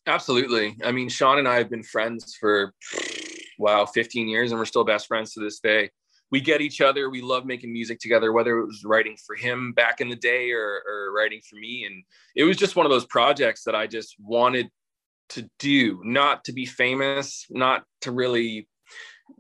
Absolutely. 0.07 0.77
I 0.85 0.91
mean, 0.91 1.09
Sean 1.09 1.39
and 1.39 1.47
I 1.47 1.57
have 1.57 1.69
been 1.69 1.83
friends 1.83 2.35
for 2.35 2.73
wow, 3.59 3.85
15 3.85 4.29
years, 4.29 4.51
and 4.51 4.59
we're 4.59 4.65
still 4.65 4.85
best 4.85 5.07
friends 5.07 5.35
to 5.35 5.41
this 5.41 5.61
day. 5.61 5.91
We 6.31 6.41
get 6.41 6.61
each 6.61 6.81
other. 6.81 7.11
We 7.11 7.23
love 7.23 7.47
making 7.47 7.73
music 7.73 7.99
together, 8.01 8.33
whether 8.33 8.59
it 8.59 8.67
was 8.67 8.85
writing 8.85 9.17
for 9.27 9.35
him 9.35 9.73
back 9.73 10.01
in 10.01 10.09
the 10.09 10.17
day 10.17 10.53
or, 10.53 10.83
or 10.87 11.13
writing 11.15 11.41
for 11.49 11.57
me. 11.57 11.85
And 11.87 12.05
it 12.37 12.45
was 12.45 12.57
just 12.57 12.77
one 12.77 12.87
of 12.87 12.91
those 12.91 13.07
projects 13.07 13.65
that 13.65 13.75
I 13.75 13.87
just 13.87 14.15
wanted 14.21 14.69
to 15.31 15.49
do, 15.59 16.01
not 16.05 16.45
to 16.45 16.53
be 16.53 16.67
famous, 16.67 17.47
not 17.51 17.85
to 18.03 18.13
really 18.13 18.69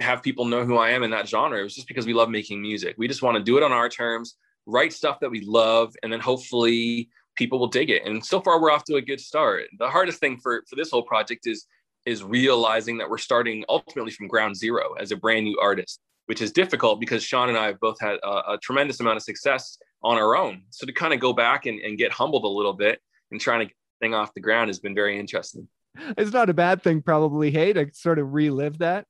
have 0.01 0.23
people 0.23 0.45
know 0.45 0.65
who 0.65 0.77
I 0.77 0.91
am 0.91 1.03
in 1.03 1.11
that 1.11 1.29
genre. 1.29 1.59
It 1.59 1.63
was 1.63 1.75
just 1.75 1.89
because 1.89 2.07
we 2.07 2.15
love 2.15 2.31
making 2.31 2.61
music. 2.61 2.95
We 2.99 3.09
just 3.09 3.23
want 3.23 3.37
to 3.37 3.43
do 3.43 3.57
it 3.57 3.63
on 3.63 3.73
our 3.73 3.89
terms, 3.89 4.37
write 4.67 4.93
stuff 4.93 5.21
that 5.21 5.31
we 5.31 5.41
love, 5.41 5.95
and 6.03 6.13
then 6.13 6.21
hopefully 6.21 7.09
people 7.37 7.59
will 7.59 7.69
dig 7.69 7.91
it. 7.91 8.05
And 8.05 8.25
so 8.25 8.41
far, 8.41 8.61
we're 8.61 8.71
off 8.71 8.85
to 8.85 8.97
a 8.97 9.03
good 9.03 9.21
start. 9.21 9.65
The 9.79 9.89
hardest 9.89 10.21
thing 10.21 10.39
for 10.39 10.65
for 10.69 10.77
this 10.77 10.91
whole 10.91 11.03
project 11.03 11.47
is 11.47 11.67
is 12.09 12.25
realizing 12.25 12.99
that 12.99 13.09
we're 13.09 13.19
starting 13.19 13.65
ultimately 13.69 14.11
from 14.11 14.27
ground 14.29 14.57
zero 14.57 14.95
as 14.95 15.13
a 15.13 15.17
brand 15.17 15.45
new 15.45 15.59
artist, 15.61 16.01
which 16.27 16.43
is 16.43 16.51
difficult 16.53 17.01
because 17.01 17.23
Sean 17.23 17.49
and 17.49 17.59
I 17.59 17.67
have 17.67 17.81
both 17.81 18.01
had 18.01 18.17
a, 18.23 18.53
a 18.53 18.59
tremendous 18.63 19.01
amount 19.01 19.17
of 19.17 19.23
success 19.23 19.79
on 20.03 20.17
our 20.17 20.37
own. 20.37 20.63
So 20.71 20.87
to 20.87 20.93
kind 20.93 21.13
of 21.13 21.21
go 21.21 21.33
back 21.33 21.67
and, 21.67 21.79
and 21.81 21.99
get 21.99 22.11
humbled 22.13 22.45
a 22.45 22.49
little 22.49 22.73
bit 22.73 23.01
and 23.31 23.41
trying 23.41 23.61
to 23.61 23.67
get 23.67 23.75
thing 24.01 24.15
off 24.15 24.35
the 24.35 24.41
ground 24.41 24.69
has 24.69 24.79
been 24.79 24.95
very 24.95 25.19
interesting. 25.19 25.69
It's 26.17 26.33
not 26.33 26.51
a 26.51 26.55
bad 26.55 26.83
thing, 26.83 27.03
probably. 27.03 27.51
Hey, 27.51 27.73
to 27.73 27.91
sort 27.93 28.19
of 28.19 28.33
relive 28.33 28.79
that. 28.79 29.07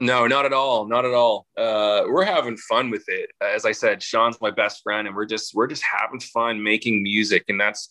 No, 0.00 0.26
not 0.26 0.44
at 0.44 0.52
all. 0.52 0.86
Not 0.86 1.04
at 1.04 1.14
all. 1.14 1.46
Uh, 1.56 2.02
we're 2.06 2.24
having 2.24 2.56
fun 2.56 2.90
with 2.90 3.04
it. 3.08 3.30
As 3.40 3.64
I 3.64 3.72
said, 3.72 4.02
Sean's 4.02 4.40
my 4.40 4.50
best 4.50 4.82
friend, 4.82 5.06
and 5.06 5.16
we're 5.16 5.26
just 5.26 5.54
we're 5.54 5.68
just 5.68 5.82
having 5.82 6.20
fun 6.20 6.62
making 6.62 7.02
music, 7.02 7.44
and 7.48 7.60
that's 7.60 7.88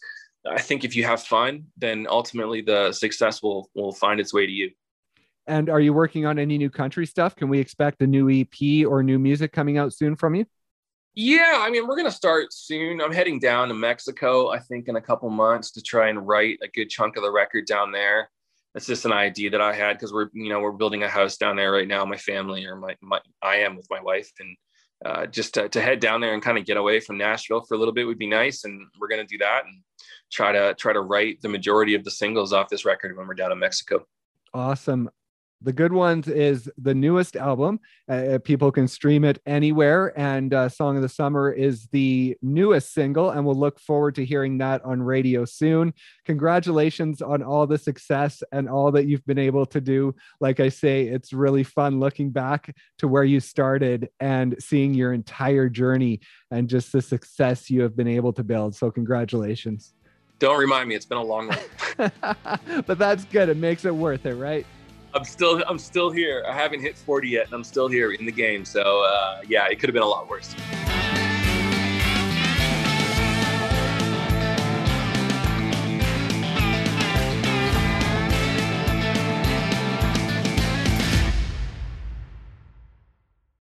I 0.48 0.62
think 0.62 0.84
if 0.84 0.96
you 0.96 1.04
have 1.06 1.24
fun, 1.24 1.66
then 1.78 2.08
ultimately 2.10 2.62
the 2.62 2.92
success 2.92 3.42
will 3.42 3.70
will 3.76 3.94
find 3.94 4.20
its 4.20 4.34
way 4.34 4.46
to 4.46 4.52
you. 4.52 4.72
And 5.48 5.70
are 5.70 5.80
you 5.80 5.94
working 5.94 6.26
on 6.26 6.40
any 6.40 6.58
new 6.58 6.70
country 6.70 7.06
stuff? 7.06 7.36
Can 7.36 7.50
we 7.50 7.60
expect 7.60 8.02
a 8.02 8.08
new 8.08 8.30
EP 8.30 8.88
or 8.88 9.04
new 9.04 9.20
music 9.20 9.52
coming 9.52 9.78
out 9.78 9.94
soon 9.94 10.16
from 10.16 10.36
you? 10.36 10.46
Yeah, 11.14 11.60
I 11.60 11.70
mean, 11.70 11.88
we're 11.88 11.96
gonna 11.96 12.12
start 12.12 12.52
soon. 12.52 13.00
I'm 13.00 13.14
heading 13.14 13.40
down 13.40 13.70
to 13.70 13.74
Mexico, 13.74 14.50
I 14.50 14.60
think, 14.60 14.88
in 14.88 14.98
a 14.98 15.02
couple 15.02 15.30
months 15.30 15.72
to 15.72 15.82
try 15.82 16.10
and 16.10 16.28
write 16.28 16.60
a 16.62 16.68
good 16.68 16.90
chunk 16.90 17.16
of 17.16 17.24
the 17.24 17.32
record 17.32 17.66
down 17.66 17.92
there. 17.92 18.30
That's 18.74 18.88
just 18.88 19.06
an 19.06 19.14
idea 19.14 19.52
that 19.52 19.62
I 19.62 19.74
had 19.74 19.94
because 19.94 20.12
we're, 20.12 20.30
you 20.34 20.50
know, 20.50 20.60
we're 20.60 20.74
building 20.74 21.04
a 21.04 21.08
house 21.08 21.38
down 21.38 21.56
there 21.56 21.72
right 21.72 21.88
now. 21.88 22.04
My 22.04 22.18
family 22.18 22.66
or 22.66 22.76
my, 22.76 22.98
my 23.02 23.22
I 23.42 23.58
am 23.58 23.78
with 23.78 23.88
my 23.90 24.02
wife, 24.02 24.30
and 24.40 24.58
uh, 25.04 25.26
just 25.26 25.56
to, 25.56 25.68
to 25.70 25.82
head 25.82 26.00
down 26.00 26.22
there 26.22 26.34
and 26.34 26.42
kind 26.42 26.58
of 26.58 26.66
get 26.66 26.78
away 26.78 27.00
from 27.00 27.18
Nashville 27.18 27.62
for 27.62 27.76
a 27.76 27.78
little 27.78 27.94
bit 27.94 28.06
would 28.06 28.18
be 28.18 28.28
nice. 28.28 28.64
And 28.64 28.88
we're 29.00 29.08
going 29.08 29.26
to 29.26 29.28
do 29.28 29.38
that 29.40 29.64
and 29.66 29.82
try 30.32 30.52
to 30.52 30.74
try 30.76 30.94
to 30.94 31.02
write 31.02 31.42
the 31.42 31.50
majority 31.50 31.96
of 31.96 32.04
the 32.04 32.12
singles 32.12 32.54
off 32.54 32.70
this 32.70 32.86
record 32.86 33.18
when 33.18 33.28
we're 33.28 33.34
down 33.34 33.52
in 33.52 33.60
Mexico. 33.60 34.06
Awesome. 34.54 35.10
The 35.62 35.74
Good 35.74 35.94
Ones 35.94 36.28
is 36.28 36.70
the 36.78 36.94
newest 36.94 37.36
album. 37.36 37.80
Uh, 38.10 38.14
uh, 38.14 38.40
people 38.40 38.72
can 38.72 38.88
stream 38.88 39.24
it 39.24 39.42
anywhere. 39.46 40.14
And 40.20 40.54
uh, 40.54 40.70
Song 40.70 40.96
of 40.96 41.02
the 41.02 41.10
Summer 41.10 41.52
is 41.52 41.88
the 41.88 42.38
newest 42.42 42.94
single. 42.94 43.32
And 43.32 43.46
we'll 43.46 43.56
look 43.56 43.80
forward 43.80 44.16
to 44.16 44.26
hearing 44.26 44.58
that 44.60 44.84
on 44.84 45.02
radio 45.02 45.46
soon. 45.46 45.94
Congratulations 46.26 47.22
on 47.22 47.42
all 47.42 47.66
the 47.66 47.78
success 47.78 48.44
and 48.52 48.70
all 48.70 48.92
that 48.92 49.06
you've 49.06 49.26
been 49.26 49.40
able 49.40 49.66
to 49.68 49.82
do. 49.82 50.14
Like 50.40 50.60
I 50.60 50.70
say, 50.70 51.04
it's 51.04 51.34
really 51.34 51.64
fun 51.64 52.00
looking 52.00 52.32
back 52.32 52.76
to 53.00 53.08
where 53.08 53.24
you 53.24 53.40
started 53.40 54.10
and 54.20 54.56
seeing 54.60 54.94
your 54.94 55.14
entire 55.14 55.70
journey 55.70 56.20
and 56.52 56.70
just 56.70 56.92
the 56.92 57.02
success 57.02 57.70
you 57.70 57.82
have 57.82 57.96
been 57.96 58.08
able 58.08 58.34
to 58.34 58.44
build. 58.44 58.76
So, 58.76 58.92
congratulations. 58.92 59.94
Don't 60.38 60.60
remind 60.60 60.90
me, 60.90 60.96
it's 60.96 61.06
been 61.06 61.18
a 61.18 61.24
long 61.24 61.48
one. 61.96 62.12
but 62.86 63.00
that's 63.00 63.26
good. 63.26 63.50
It 63.50 63.58
makes 63.58 63.86
it 63.86 63.96
worth 63.96 64.26
it, 64.26 64.36
right? 64.36 64.66
I'm 65.16 65.24
still 65.24 65.64
I'm 65.68 65.80
still 65.80 66.12
here. 66.12 66.44
I 66.46 66.52
haven't 66.52 66.82
hit 66.82 66.98
40 66.98 67.30
yet, 67.30 67.46
and 67.46 67.54
I'm 67.54 67.64
still 67.64 67.88
here 67.88 68.12
in 68.12 68.26
the 68.26 68.32
game. 68.32 68.66
So 68.66 69.06
uh, 69.06 69.42
yeah, 69.48 69.68
it 69.68 69.80
could 69.80 69.88
have 69.88 69.94
been 69.94 70.04
a 70.04 70.08
lot 70.08 70.30
worse. 70.30 70.54